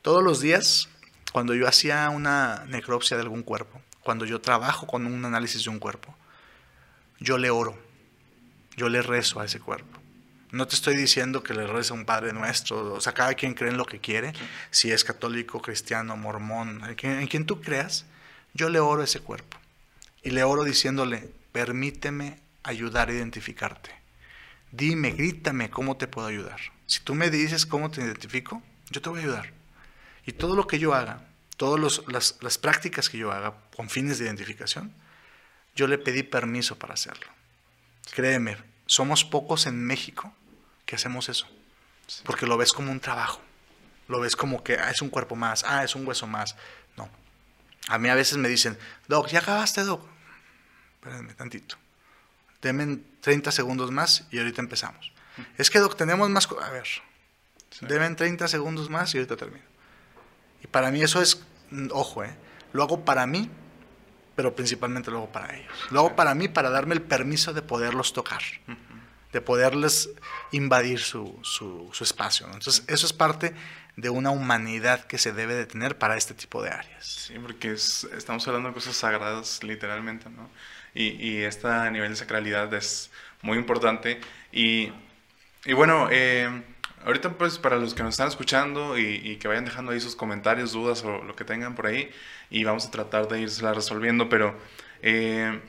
[0.02, 0.90] Todos los días,
[1.32, 5.70] cuando yo hacía una necropsia de algún cuerpo, cuando yo trabajo con un análisis de
[5.70, 6.18] un cuerpo,
[7.20, 7.78] yo le oro,
[8.76, 10.00] yo le rezo a ese cuerpo.
[10.50, 13.54] No te estoy diciendo que le reza a un Padre Nuestro, o sea, cada quien
[13.54, 14.34] cree en lo que quiere,
[14.72, 18.08] si es católico, cristiano, mormón, en quien, en quien tú creas,
[18.56, 19.60] yo le oro a ese cuerpo.
[20.24, 24.03] Y le oro diciéndole, permíteme ayudar a identificarte
[24.74, 26.60] dime, grítame cómo te puedo ayudar.
[26.88, 29.54] Si tú me dices cómo te identifico, yo te voy a ayudar.
[30.26, 31.26] Y todo lo que yo haga,
[31.58, 34.94] todas las, prácticas que yo haga con fines de identificación,
[35.76, 37.28] yo le pedí permiso para hacerlo.
[38.14, 40.34] Créeme, somos pocos en México
[40.86, 41.48] que hacemos eso,
[42.26, 43.42] porque lo ves como un trabajo,
[44.08, 46.56] lo ves como que ah, es un cuerpo más, ah, es un hueso más.
[46.98, 47.10] No.
[47.88, 50.06] A mí a veces me dicen, Doc, ¿ya acabaste, Doc?
[50.96, 51.83] Espérenme tantito.
[52.64, 55.12] Deme 30 segundos más y ahorita empezamos.
[55.58, 56.48] Es que, tenemos más...
[56.62, 56.88] A ver,
[57.82, 59.66] deben 30 segundos más y ahorita termino.
[60.64, 62.36] Y para mí eso es, mm, ojo, ¿eh?
[62.72, 63.50] lo hago para mí,
[64.36, 65.72] pero principalmente lo hago para ellos.
[65.92, 68.42] Lo hago para mí para darme el permiso de poderlos tocar,
[69.32, 70.10] de poderles
[70.52, 72.48] invadir su, su, espacio.
[72.48, 73.54] Entonces, eso es parte
[73.96, 77.06] de una humanidad que se debe de tener para este tipo de áreas.
[77.06, 80.50] Sí, porque estamos hablando de cosas sagradas, literalmente, ¿no?
[80.94, 84.20] Y, y este nivel de sacralidad es muy importante.
[84.52, 84.92] Y,
[85.66, 86.50] y bueno, eh,
[87.06, 90.74] ahorita pues para los que nos están escuchando y, que vayan dejando ahí sus comentarios,
[90.74, 92.10] dudas o lo que tengan por ahí,
[92.50, 94.56] y vamos a tratar de irse resolviendo, pero...
[95.02, 95.60] Eh,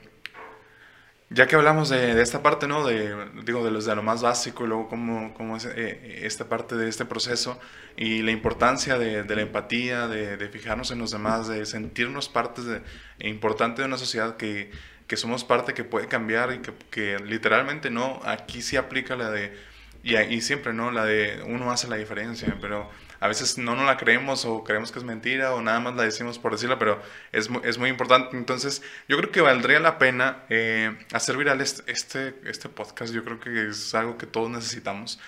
[1.30, 2.86] ya que hablamos de, esta parte, ¿no?
[2.86, 3.12] De,
[3.44, 6.76] digo, de, los, de lo más básico, y luego cómo, cómo es eh, esta parte
[6.76, 7.58] de este proceso
[7.96, 12.82] y la importancia de, la empatía, de, fijarnos en los demás, de sentirnos partes de,
[13.18, 14.70] importante de una sociedad que,
[15.06, 19.56] que somos parte que puede cambiar y que, literalmente no, aquí sí aplica la de,
[20.02, 22.90] y, y, siempre no, la de uno hace la diferencia, pero
[23.24, 26.02] a veces no nos la creemos o creemos que es mentira o nada más la
[26.02, 27.00] decimos por decirla, pero
[27.32, 28.36] es, es muy importante.
[28.36, 33.40] Entonces, yo creo que valdría la pena eh, hacer viral este, este, podcast, yo creo
[33.40, 35.18] que es algo que todos necesitamos.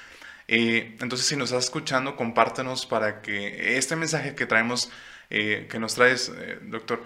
[0.46, 4.90] Eh, entonces, si nos estás escuchando, compártenos para que este mensaje que traemos,
[5.30, 6.30] eh, que nos traes,
[6.62, 7.02] doctor,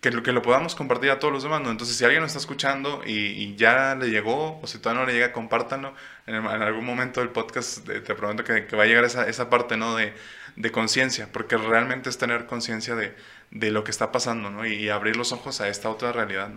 [0.00, 1.60] que lo, que lo podamos compartir a todos los demás.
[1.60, 1.70] ¿no?
[1.70, 5.12] Entonces, si alguien nos está escuchando y, ya le llegó, o si todavía no le
[5.12, 5.94] llega, compártanlo.
[6.26, 9.76] En, algún momento del podcast te, prometo que, que, va a llegar esa, esa parte
[9.76, 9.96] ¿no?
[9.96, 10.14] de,
[10.56, 13.14] de conciencia, porque realmente es tener conciencia de,
[13.50, 14.66] de, lo que está pasando ¿no?
[14.66, 16.50] y, abrir los ojos a esta otra realidad.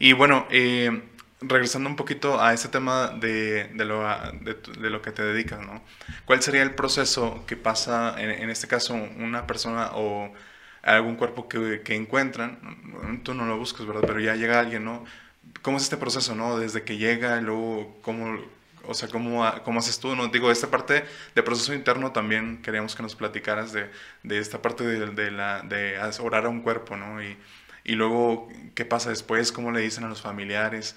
[0.00, 1.02] Y bueno, eh,
[1.40, 4.04] regresando un poquito a ese tema de, de, lo,
[4.40, 5.82] de, lo que te dedicas, ¿no?
[6.24, 10.32] ¿cuál sería el proceso que pasa, en, en este caso, una persona o
[10.96, 12.58] algún cuerpo que, que, encuentran,
[13.22, 14.02] tú no lo buscas, ¿verdad?
[14.06, 15.04] Pero ya llega alguien, ¿no?
[15.62, 16.58] ¿Cómo es este proceso, no?
[16.58, 18.38] Desde que llega, luego, ¿cómo,
[18.86, 20.28] o sea, cómo, cómo haces tú, no?
[20.28, 23.90] Digo, esta parte de proceso interno también queríamos que nos platicaras de,
[24.22, 27.22] de esta parte de, de, la, de orar a un cuerpo, ¿no?
[27.22, 27.36] Y,
[27.88, 30.94] y luego qué pasa después, cómo le dicen a los familiares.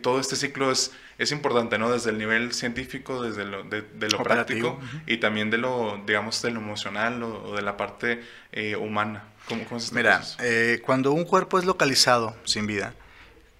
[0.00, 1.90] todo este ciclo es, es importante, ¿no?
[1.90, 4.78] Desde el nivel científico, desde lo, de, lo práctico
[5.08, 8.22] y también de lo, digamos, de lo emocional o, de la parte
[8.52, 9.24] eh, humana.
[9.48, 12.94] ¿Cómo, cómo este Mira, eh, cuando un cuerpo es localizado sin vida,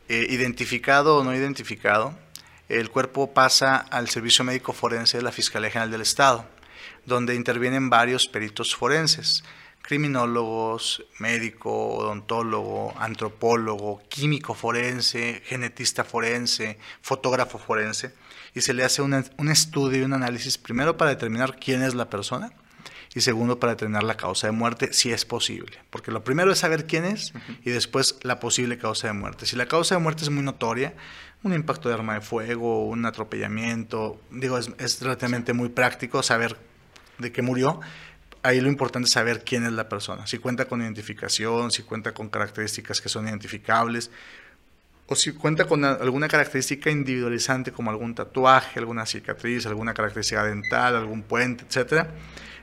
[0.09, 2.15] eh, identificado o no identificado,
[2.69, 6.47] el cuerpo pasa al Servicio Médico Forense de la Fiscalía General del Estado,
[7.05, 9.43] donde intervienen varios peritos forenses
[9.83, 18.15] criminólogos, médico, odontólogo, antropólogo, químico forense, genetista forense, fotógrafo forense,
[18.55, 22.11] y se le hace un estudio y un análisis primero para determinar quién es la
[22.11, 22.53] persona
[23.15, 26.59] y segundo para determinar la causa de muerte si es posible, porque lo primero es
[26.61, 27.33] saber quién es
[27.65, 29.47] y después la posible causa de muerte.
[29.47, 30.95] Si la causa de muerte es muy notoria,
[31.43, 36.57] un impacto de arma de fuego, un atropellamiento, digo, es, es relativamente muy práctico saber
[37.19, 37.81] de qué murió,
[38.43, 42.13] ahí lo importante es saber quién es la persona, si cuenta con identificación, si cuenta
[42.13, 44.11] con características que son identificables,
[45.07, 50.95] o si cuenta con alguna característica individualizante como algún tatuaje, alguna cicatriz, alguna característica dental,
[50.95, 52.07] algún puente, etc.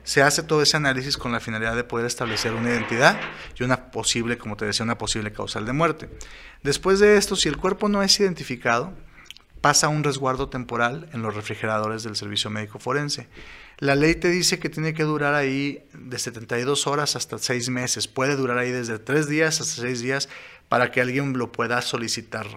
[0.04, 3.20] Se hace todo ese análisis con la finalidad de poder establecer una identidad
[3.60, 6.10] y una posible, como te decía, una posible causal de muerte.
[6.64, 8.94] Después de esto, si el cuerpo no es identificado,
[9.60, 13.28] pasa a un resguardo temporal en los refrigeradores del Servicio Médico Forense.
[13.80, 18.08] La ley te dice que tiene que durar ahí de 72 horas hasta 6 meses.
[18.08, 20.30] Puede durar ahí desde 3 días hasta 6 días
[20.68, 22.48] para que alguien lo pueda solicitar,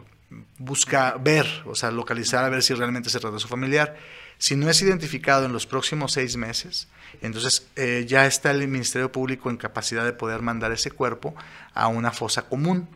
[0.58, 3.96] buscar, ver, o sea, localizar a ver si realmente se trata de su familiar.
[4.38, 6.88] Si no es identificado en los próximos 6 meses,
[7.20, 11.34] entonces eh, ya está el Ministerio Público en capacidad de poder mandar ese cuerpo
[11.74, 12.88] a una fosa común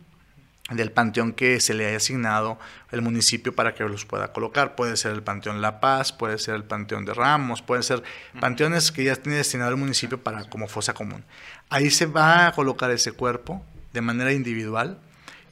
[0.70, 2.58] del panteón que se le haya asignado
[2.90, 4.74] el municipio para que los pueda colocar.
[4.76, 8.02] Puede ser el Panteón La Paz, puede ser el Panteón de Ramos, pueden ser
[8.40, 11.24] panteones que ya tiene destinado el municipio para como fosa común.
[11.68, 14.98] Ahí se va a colocar ese cuerpo de manera individual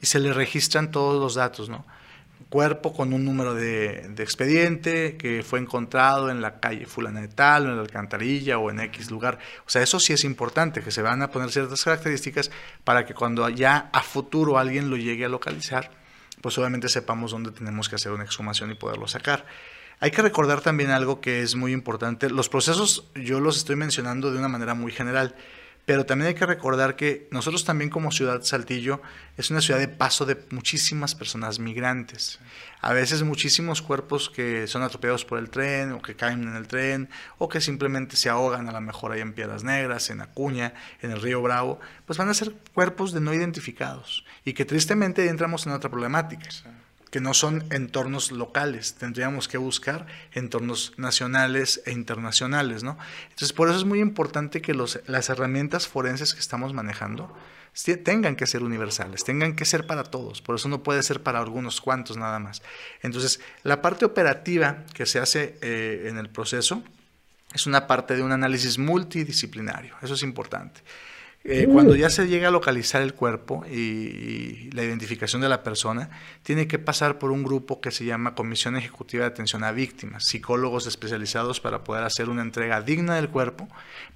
[0.01, 1.85] y se le registran todos los datos, ¿no?
[2.53, 7.65] Cuerpo con un número de, expediente que fue encontrado en la calle fulana de tal,
[7.65, 9.39] o en la alcantarilla o en X lugar.
[9.65, 12.51] O sea, eso sí es importante, que se van a poner ciertas características
[12.83, 15.89] para que cuando ya a futuro alguien lo llegue a localizar,
[16.41, 19.47] pues obviamente sepamos dónde tenemos que hacer una exhumación y poderlo sacar.
[19.99, 22.29] Hay que recordar también algo que es muy importante.
[22.29, 25.33] Los procesos yo los estoy mencionando de una manera muy general.
[25.85, 29.01] Pero también hay que recordar que nosotros también como ciudad Saltillo
[29.35, 32.39] es una ciudad de paso de muchísimas personas migrantes.
[32.79, 36.67] A veces muchísimos cuerpos que son atropellados por el tren o que caen en el
[36.67, 40.73] tren o que simplemente se ahogan a lo mejor ahí en Piedras Negras, en Acuña,
[41.01, 44.25] en el río Bravo, pues van a ser cuerpos de no identificados.
[44.45, 46.49] Y que tristemente entramos en otra problemática
[47.13, 52.97] que no son entornos locales, tendríamos que buscar entornos nacionales e internacionales, ¿no?
[53.25, 57.31] Entonces, por eso es muy importante que los, las herramientas forenses que estamos manejando
[58.03, 61.37] tengan que ser universales, tengan que ser para todos, por eso no puede ser para
[61.37, 62.63] algunos cuantos nada más.
[63.03, 66.81] Entonces, la parte operativa que se hace eh, en el proceso
[67.53, 70.81] es una parte de un análisis multidisciplinario, eso es importante.
[71.45, 76.09] Eh, cuando ya se llega a localizar el cuerpo y, la identificación de la persona,
[76.41, 80.23] tiene que pasar por un grupo que se llama Comisión Ejecutiva de Atención a Víctimas,
[80.25, 83.67] psicólogos especializados para poder hacer una entrega digna del cuerpo,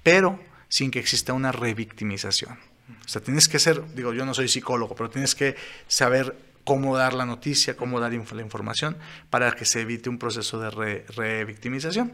[0.02, 2.58] pero sin que exista una revictimización.
[3.04, 5.54] O sea, tienes que ser, digo, yo no soy psicólogo, pero tienes que
[5.86, 6.34] saber
[6.68, 8.98] cómo dar la noticia, cómo dar la información
[9.30, 10.68] para que se evite un proceso de
[11.16, 12.12] revictimización.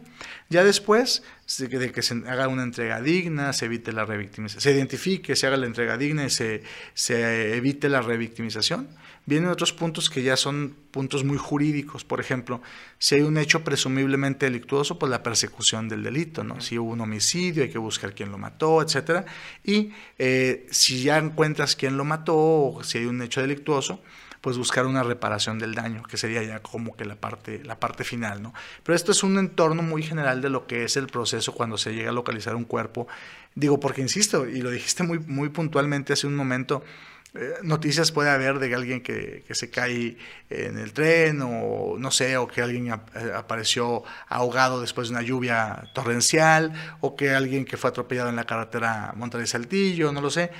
[0.49, 1.25] Ya después
[1.59, 5.57] de que se haga una entrega digna, se evite la revictimización, se identifique, se haga
[5.57, 6.63] la entrega digna y se,
[6.95, 8.91] se evite la revictimización,
[9.27, 12.05] vienen otros puntos que ya son puntos muy jurídicos.
[12.05, 12.63] Por ejemplo,
[13.01, 16.61] si hay un hecho presumiblemente delictuoso, pues la persecución del delito, ¿no?
[16.61, 19.27] Si hubo un homicidio, hay que buscar quién lo mató, etc.
[19.65, 24.01] Y eh, si ya encuentras quién lo mató o si hay un hecho delictuoso,
[24.45, 28.05] pues buscar una reparación del daño, que sería ya como que la parte, la parte
[28.05, 28.53] final, ¿no?
[28.83, 31.95] Pero esto es un entorno muy general de lo que es el proceso cuando se
[31.95, 33.09] llega a localizar un cuerpo.
[33.55, 36.85] Digo, porque insisto, y lo dijiste muy, muy puntualmente hace un momento,
[37.33, 40.19] eh, noticias puede haber de alguien que, se cae
[40.51, 45.23] en el tren o no sé, o que alguien eh, apareció ahogado después de una
[45.23, 50.29] lluvia torrencial o que alguien que fue atropellado en la carretera Monterrey Saltillo, no lo
[50.29, 50.51] sé.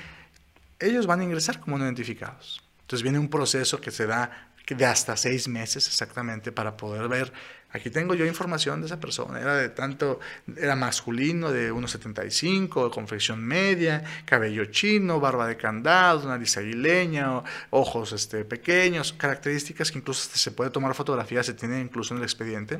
[0.79, 2.64] Ellos van a ingresar como no identificados.
[2.85, 7.31] Entonces viene un proceso que se da de hasta seis meses exactamente para poder ver,
[7.71, 10.19] aquí tengo yo información de esa persona, era de tanto,
[10.57, 18.11] era masculino, de 1,75, de confección media, cabello chino, barba de candado, nariz aguileña, ojos
[18.13, 22.79] este, pequeños, características que incluso se puede tomar fotografías, se tiene incluso en el expediente.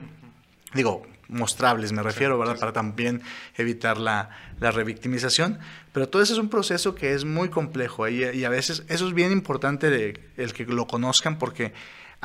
[0.75, 2.59] Digo, mostrables, me refiero, ¿verdad?
[2.59, 3.21] Para también
[3.55, 5.57] evitar la, la, revictimización.
[5.93, 9.07] Pero todo eso es un proceso que es muy complejo y, y a veces eso
[9.07, 11.73] es bien importante de, el que lo conozcan porque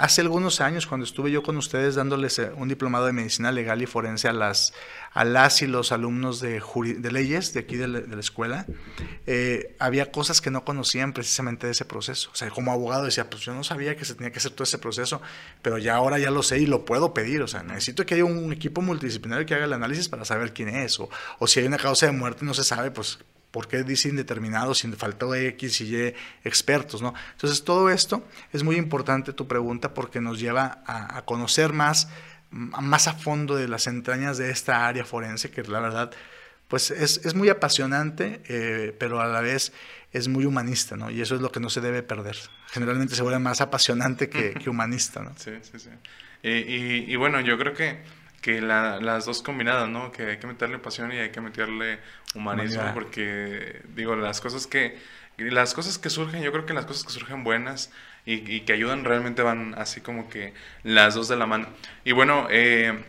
[0.01, 3.83] Hace algunos años, cuando estuve yo con ustedes dándoles eh, un diplomado de medicina legal
[3.83, 4.73] y forense a las,
[5.13, 6.63] a las y los alumnos de,
[6.97, 8.65] de leyes de aquí de la, escuela,
[9.27, 12.31] eh, había cosas que no conocían precisamente de ese proceso.
[12.33, 14.65] O sea, como abogado decía, pues yo no sabía que se tenía que hacer todo
[14.65, 15.21] ese proceso,
[15.61, 17.43] pero ya ahora ya lo sé y lo puedo pedir.
[17.43, 20.71] O sea, necesito que haya un equipo multidisciplinario que haga el análisis para saber quién
[20.71, 20.99] es.
[20.99, 23.19] O, o si hay una causa de muerte y no se sabe, pues
[23.51, 27.03] ¿Por qué dice indeterminado si faltó X y Y expertos?
[27.03, 27.15] ¿no?
[27.33, 32.09] Entonces, todo esto es muy importante tu pregunta porque nos lleva a, conocer más,
[32.51, 36.13] más a fondo de las entrañas de esta área forense, que la verdad
[36.69, 39.73] pues es, es muy apasionante, eh, pero a la vez
[40.13, 41.11] es muy humanista, ¿no?
[41.11, 42.37] Y eso es lo que no se debe perder.
[42.71, 45.33] Generalmente se vuelve más apasionante que, que humanista, ¿no?
[45.37, 45.91] Sí, sí, sí.
[46.45, 47.99] y, y bueno, yo creo que
[48.41, 50.13] que las dos combinadas, ¿no?
[50.13, 51.99] Que hay que meterle pasión y hay que meterle
[52.35, 54.99] humanismo, porque digo, las cosas que
[55.49, 57.91] las cosas que surgen, yo creo que las cosas que surgen buenas
[58.27, 61.69] y, que ayudan realmente van así como que las dos de la mano.
[62.05, 63.03] Y bueno, eh,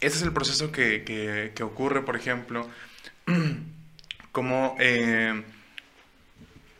[0.00, 1.04] ese es el proceso que,
[1.54, 2.68] que, ocurre, por ejemplo,
[4.32, 5.44] como, eh,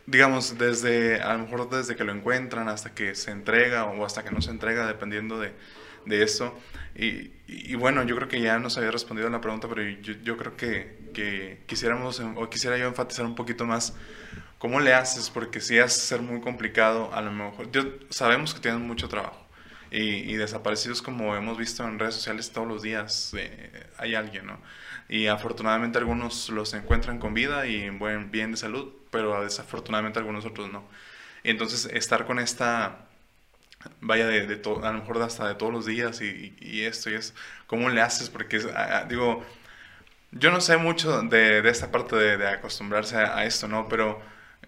[0.05, 4.23] digamos, desde, a lo mejor desde que lo encuentran hasta que se entrega o hasta
[4.23, 5.53] que no se entrega, dependiendo de,
[6.05, 6.59] de eso.
[6.95, 11.63] Y, bueno, yo creo que ya nos había respondido la pregunta, pero yo, creo que,
[11.65, 13.95] quisiéramos, o quisiera yo enfatizar un poquito más,
[14.57, 15.29] ¿cómo le haces?
[15.29, 19.45] Porque si es ser muy complicado, a lo mejor, yo, sabemos que tienen mucho trabajo.
[19.89, 24.57] Y, desaparecidos como hemos visto en redes sociales todos los días, eh, hay alguien, ¿no?
[25.09, 30.45] Y afortunadamente algunos los encuentran con vida y buen, bien de salud, pero desafortunadamente algunos
[30.45, 30.85] otros no.
[31.43, 33.10] Y entonces estar con esta
[34.01, 37.15] vaya de, de a lo mejor hasta de todos los días y, y, esto y
[37.15, 37.33] es,
[37.67, 38.29] ¿cómo le haces?
[38.29, 38.59] Porque,
[39.09, 39.45] digo,
[40.31, 43.87] yo no sé mucho de, de esta parte de, de acostumbrarse a, esto, ¿no?
[43.89, 44.21] Pero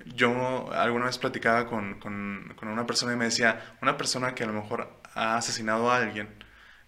[0.06, 4.44] yo alguna vez platicaba con, con, con, una persona y me decía, una persona que
[4.44, 6.30] a lo mejor ha asesinado a alguien,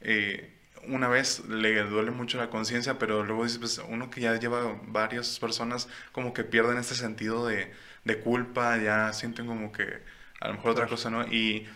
[0.01, 0.51] eh,
[0.87, 4.79] una vez le duele mucho la conciencia, pero luego dice, pues uno que ya lleva
[4.87, 7.71] varias personas como que pierden este sentido de,
[8.03, 10.01] de culpa, ya sienten como que
[10.41, 11.25] a lo mejor otra cosa, ¿no?
[11.27, 11.67] Y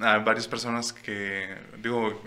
[0.00, 2.20] a varias personas que, digo,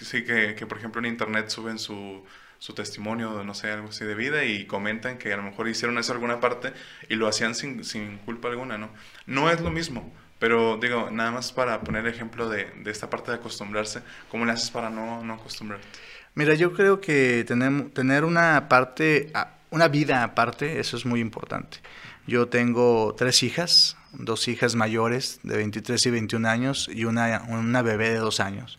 [0.00, 2.24] sí, que, que, por ejemplo en internet suben su,
[2.58, 5.98] su testimonio, no sé, algo así de vida y comentan que a lo mejor hicieron
[5.98, 6.72] eso alguna parte
[7.08, 8.90] y lo hacían sin, sin culpa alguna, ¿no?
[9.26, 13.30] No es lo mismo, pero digo, nada más para poner ejemplo de, de esta parte
[13.30, 15.86] de acostumbrarse, ¿cómo le haces para no, no acostumbrarte?
[16.34, 19.32] Mira, yo creo que tener, tener una parte,
[19.70, 21.78] una vida aparte, eso es muy importante.
[22.26, 27.82] Yo tengo tres hijas, dos hijas mayores de 23 y 21 años y una, una
[27.82, 28.78] bebé de dos años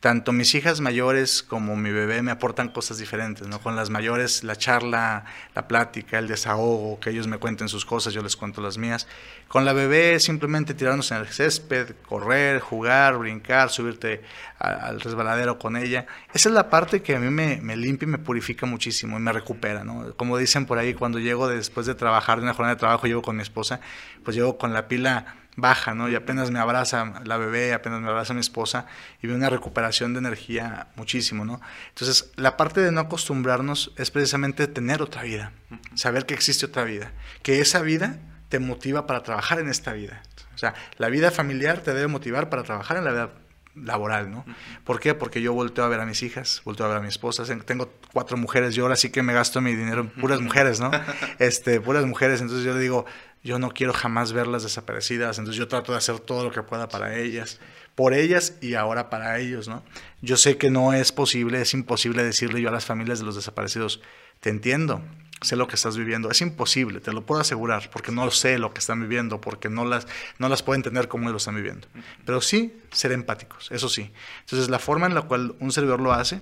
[0.00, 3.60] tanto mis hijas mayores como mi bebé me aportan cosas diferentes, ¿no?
[3.60, 8.14] Con las mayores la charla, la plática, el desahogo, que ellos me cuenten sus cosas,
[8.14, 9.06] yo les cuento las mías.
[9.46, 14.22] Con la bebé simplemente tirarnos en el césped, correr, jugar, brincar, subirte
[14.58, 16.06] al resbaladero con ella.
[16.32, 19.20] Esa es la parte que a mí me, me, limpia y me purifica muchísimo y
[19.20, 20.14] me recupera, ¿no?
[20.16, 23.20] Como dicen por ahí, cuando llego después de trabajar, de una jornada de trabajo, llego
[23.20, 23.80] con mi esposa,
[24.24, 26.08] pues llego con la pila baja, ¿no?
[26.08, 28.86] Y apenas me abraza la bebé, apenas me abraza mi esposa
[29.22, 31.60] y veo una recuperación de energía muchísimo, ¿no?
[31.88, 35.52] Entonces, la parte de no acostumbrarnos es precisamente tener otra vida,
[35.94, 40.22] saber que existe otra vida, que esa vida te motiva para trabajar en esta vida.
[40.54, 43.30] O sea, la vida familiar te debe motivar para trabajar en la vida
[43.74, 44.44] laboral, ¿no?
[44.84, 45.14] ¿Por qué?
[45.14, 47.92] Porque yo volteo a ver a mis hijas, volteo a ver a mi esposa, tengo
[48.12, 50.90] cuatro mujeres, yo ahora sí que me gasto mi dinero en puras mujeres, ¿no?
[51.38, 53.06] Este, puras mujeres, entonces yo le digo,
[53.42, 56.88] yo no quiero jamás verlas desaparecidas, entonces yo trato de hacer todo lo que pueda
[56.88, 57.60] para ellas,
[57.94, 59.82] por ellas y ahora para ellos, ¿no?
[60.20, 63.36] Yo sé que no es posible, es imposible decirle yo a las familias de los
[63.36, 64.00] desaparecidos,
[64.40, 65.02] te entiendo,
[65.42, 68.72] sé lo que estás viviendo, es imposible, te lo puedo asegurar, porque no sé lo
[68.72, 70.06] que están viviendo, porque no las,
[70.38, 71.88] no las puedo entender cómo lo están viviendo,
[72.24, 74.12] pero sí ser empáticos, eso sí.
[74.40, 76.40] Entonces la forma en la cual un servidor lo hace,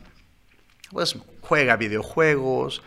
[0.90, 2.82] pues juega videojuegos,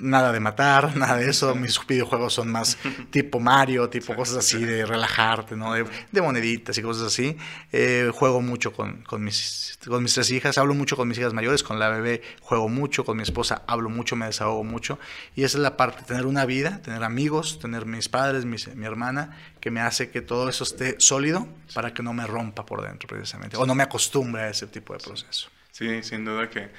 [0.00, 1.54] nada de matar, nada de eso.
[1.54, 2.78] Mis videojuegos son más
[3.10, 5.72] tipo Mario, tipo cosas así de relajarte, ¿no?
[5.74, 7.36] De, moneditas y cosas así.
[7.72, 11.32] Eh, juego mucho con, con, mis, con mis tres hijas, hablo mucho con mis hijas
[11.32, 14.98] mayores, con la bebé juego mucho, con mi esposa hablo mucho, me desahogo mucho.
[15.34, 19.36] Y esa es la parte, tener una vida, tener amigos, tener mis padres, mi hermana,
[19.62, 23.08] que me hace que todo eso esté sólido para que no me rompa por dentro
[23.08, 25.48] precisamente, o no me acostumbre a ese tipo de proceso.
[25.70, 26.70] Sí, sin duda que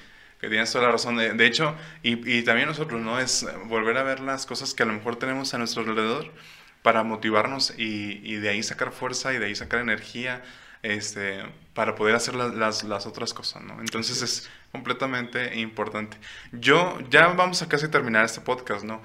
[0.44, 1.16] que tienes toda la razón.
[1.16, 1.74] De, de hecho,
[2.04, 3.18] y, y, también nosotros, ¿no?
[3.18, 6.34] Es volver a ver las cosas que a lo mejor tenemos a nuestro alrededor
[6.82, 10.44] para motivarnos y, y de ahí sacar fuerza y de ahí sacar energía
[10.82, 11.41] este,
[11.74, 13.80] para poder hacer las, las, otras cosas, ¿no?
[13.80, 16.18] Entonces es completamente importante.
[16.52, 19.02] Yo, ya vamos a casi terminar este podcast, ¿no?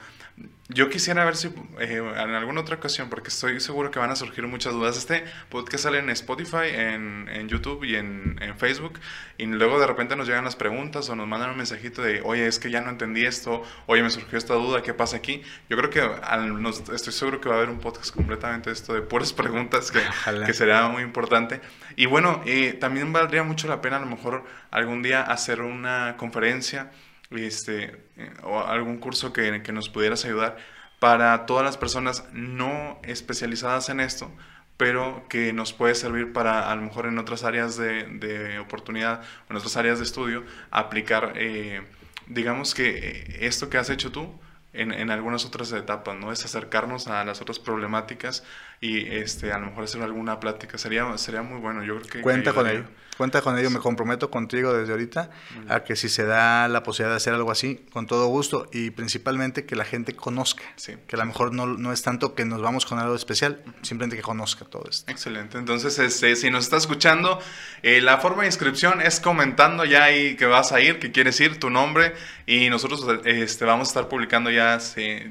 [0.71, 1.49] Yo quisiera ver si
[1.81, 4.99] eh, en alguna otra ocasión, porque estoy seguro que van a surgir muchas dudas.
[4.99, 9.01] Este podcast sale en Spotify, en, en YouTube y en, en, Facebook.
[9.39, 12.47] Y luego de repente nos llegan las preguntas o nos mandan un mensajito de, oye,
[12.47, 15.43] es que ya no entendí esto, oye, me surgió esta duda, ¿qué pasa aquí?
[15.71, 19.01] Yo creo que al, estoy seguro que va a haber un podcast completamente esto de
[19.01, 20.01] puras preguntas que,
[20.45, 21.63] que será muy importante.
[21.97, 26.17] Y bueno, eh, también valdría mucho la pena a lo mejor algún día hacer una
[26.19, 26.91] conferencia
[27.31, 30.57] este, eh, o algún curso que, que nos pudieras ayudar
[30.99, 34.31] para todas las personas no especializadas en esto,
[34.77, 39.23] pero que nos puede servir para a lo mejor en otras áreas de, de oportunidad
[39.51, 41.83] en otras áreas de estudio aplicar, eh,
[42.27, 44.33] digamos que eh, esto que has hecho tú
[44.73, 46.31] en, en, algunas otras etapas, ¿no?
[46.31, 48.45] Es acercarnos a las otras problemáticas
[48.81, 50.79] y este, a lo mejor hacer alguna plática.
[50.79, 52.21] Sería, sería muy bueno, yo creo que...
[52.21, 52.85] Cuenta con ello.
[53.19, 55.31] Cuenta con ello, me comprometo contigo desde ahorita
[55.69, 58.91] a que si se da la posibilidad de hacer algo así, con todo gusto y
[58.91, 62.63] principalmente que la gente conozca, que a lo mejor no, no, es tanto que nos
[62.63, 65.11] vamos con algo especial, simplemente que conozca todo esto.
[65.11, 67.41] Excelente, entonces este, si nos está escuchando,
[67.83, 71.41] eh, la forma de inscripción es comentando ya ahí que vas a ir, que quieres
[71.41, 72.15] ir, tu nombre
[72.47, 74.79] y nosotros este, vamos a estar publicando ya,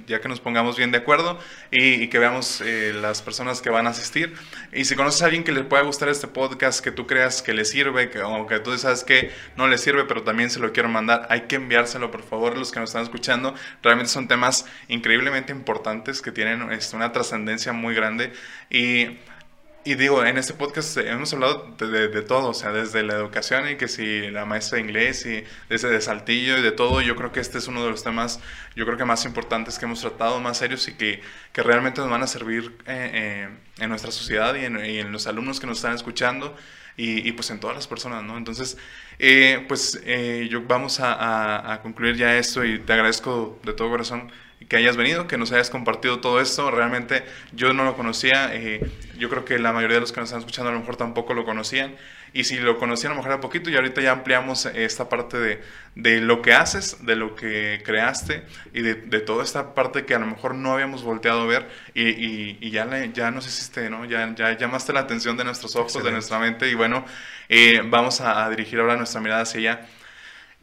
[0.05, 1.39] ya que nos pongamos bien de acuerdo
[1.71, 4.33] y, que veamos eh, las personas que van a asistir.
[4.73, 7.53] Y si conoces a alguien que le pueda gustar este podcast, que tú creas que
[7.53, 10.89] le sirve, que, aunque tú sabes que no le sirve, pero también se lo quiero
[10.89, 13.53] mandar, hay que enviárselo, por favor, los que nos están escuchando.
[13.83, 18.33] Realmente son temas increíblemente importantes que tienen este, una trascendencia muy grande.
[18.69, 19.19] Y
[19.83, 23.69] y digo, en este podcast hemos hablado de, de, todo, o sea, desde la educación
[23.69, 27.15] y que si la maestra de inglés y desde de Saltillo y de todo, yo
[27.15, 28.41] creo que este es uno de los temas,
[28.75, 31.21] yo creo que más importantes que hemos tratado, más serios y que,
[31.53, 35.25] que realmente nos van a servir eh, eh, en nuestra sociedad y en, en, los
[35.25, 36.53] alumnos que nos están escuchando
[36.97, 38.37] y, y, pues en todas las personas, ¿no?
[38.37, 38.77] Entonces,
[39.19, 40.01] eh, pues
[40.49, 44.31] yo vamos a, a concluir ya esto y te agradezco de todo corazón
[44.67, 46.71] que hayas venido, que nos hayas compartido todo esto.
[46.71, 50.29] Realmente yo no lo conocía, eh, yo creo que la mayoría de los que nos
[50.29, 51.95] están escuchando a lo mejor tampoco lo conocían.
[52.33, 55.37] Y si lo conocían a lo mejor era poquito y ahorita ya ampliamos esta parte
[55.39, 55.61] de,
[55.95, 58.43] de lo que haces, de lo que creaste
[58.73, 61.69] y de, de, toda esta parte que a lo mejor no habíamos volteado a ver
[61.93, 64.03] y, y, y ya, le, ya nos hiciste, ¿no?
[64.05, 66.09] Ya, ya llamaste la atención de nuestros ojos, Excelente.
[66.09, 67.05] de nuestra mente y bueno,
[67.47, 69.87] eh, vamos a, a dirigir ahora nuestra mirada hacia allá.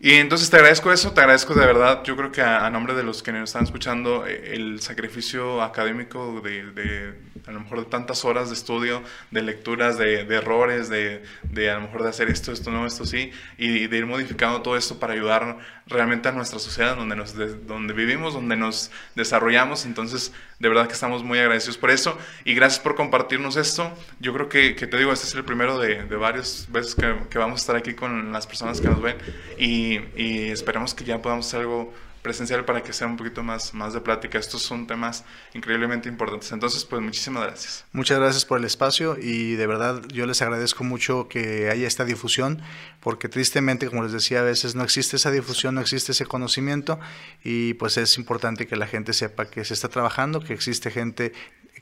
[0.05, 2.92] Y entonces te agradezco eso, te agradezco de verdad, yo creo que a, a nombre
[2.92, 7.14] de los que nos están escuchando, eh, el sacrificio académico de, de,
[7.46, 11.76] a lo mejor de tantas horas de estudio, de lecturas, de, errores, de, de, a
[11.76, 14.98] lo mejor de hacer esto, esto no, esto sí, y de ir modificando todo esto
[14.98, 19.86] para ayudar realmente a nuestra sociedad donde, nos, de, donde vivimos, donde nos desarrollamos.
[19.86, 23.90] Entonces, de verdad que estamos muy agradecidos por eso y gracias por compartirnos esto.
[24.20, 27.61] Yo creo que, te digo, este es el primero de varias veces que, que, vamos
[27.61, 29.16] a estar aquí con las personas que nos ven
[29.59, 31.92] y, y esperamos que ya podamos hacer algo
[32.24, 34.38] presencial para que sea un poquito más, más de plática.
[34.38, 36.51] Estos son temas increíblemente importantes.
[36.53, 37.84] Entonces, pues muchísimas gracias.
[37.92, 42.07] Muchas gracias por el espacio y de verdad yo les agradezco mucho que haya esta
[42.07, 42.62] difusión,
[43.01, 46.99] porque tristemente, como les decía, a veces no existe esa difusión, no existe ese conocimiento
[47.42, 51.34] y pues es importante que la gente sepa que se está trabajando, que existe gente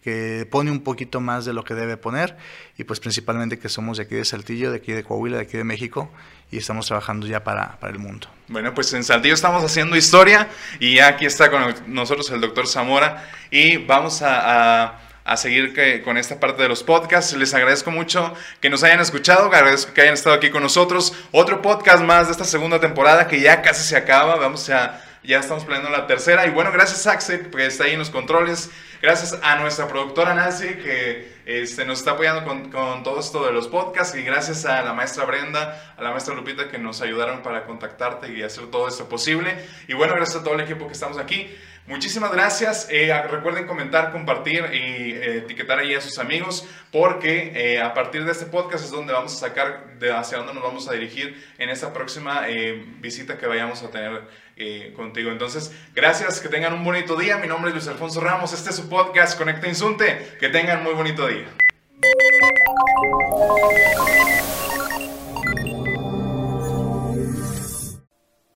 [0.03, 2.37] que pone un poquito más de lo que debe poner
[2.77, 5.57] y pues principalmente que somos de aquí de Saltillo, de aquí de Coahuila, de aquí
[5.57, 6.11] de México
[6.51, 8.29] y estamos trabajando ya para, para el mundo.
[8.49, 10.49] Bueno, pues en Saltillo estamos haciendo historia
[10.81, 16.19] y aquí está con nosotros el doctor Zamora y vamos a, a seguir que, con
[16.19, 17.35] esta parte de los podcasts.
[17.37, 21.15] Les agradezco mucho que nos hayan escuchado, agradezco que hayan estado aquí con nosotros.
[21.31, 24.37] Otro podcast más de esta segunda temporada que ya casi se acaba.
[24.37, 26.47] Vamos a, ya estamos planeando la tercera.
[26.47, 28.71] Y bueno, gracias Axel, que está ahí en los controles.
[29.03, 33.53] Gracias a nuestra productora Nancy, que este, nos está apoyando con, con, todo esto de
[33.53, 34.17] los podcasts.
[34.17, 38.33] Y gracias a la maestra Brenda, a la maestra Lupita, que nos ayudaron para contactarte
[38.33, 39.57] y hacer todo esto posible.
[39.89, 41.53] Y bueno, gracias a todo el equipo que estamos aquí.
[41.89, 42.87] Muchísimas gracias.
[42.93, 48.25] Eh, recuerden comentar, compartir y eh, etiquetar ahí a sus amigos porque eh, a partir
[48.25, 51.43] de este podcast es donde vamos a sacar de hacia dónde nos vamos a dirigir
[51.59, 54.21] en esta próxima eh, visita que vayamos a tener
[54.63, 55.31] eh, contigo.
[55.31, 57.37] Entonces, gracias, que tengan un bonito día.
[57.39, 58.53] Mi nombre es Luis Alfonso Ramos.
[58.53, 60.37] Este es su podcast Conecta Insunte.
[60.39, 61.47] Que tengan muy bonito día.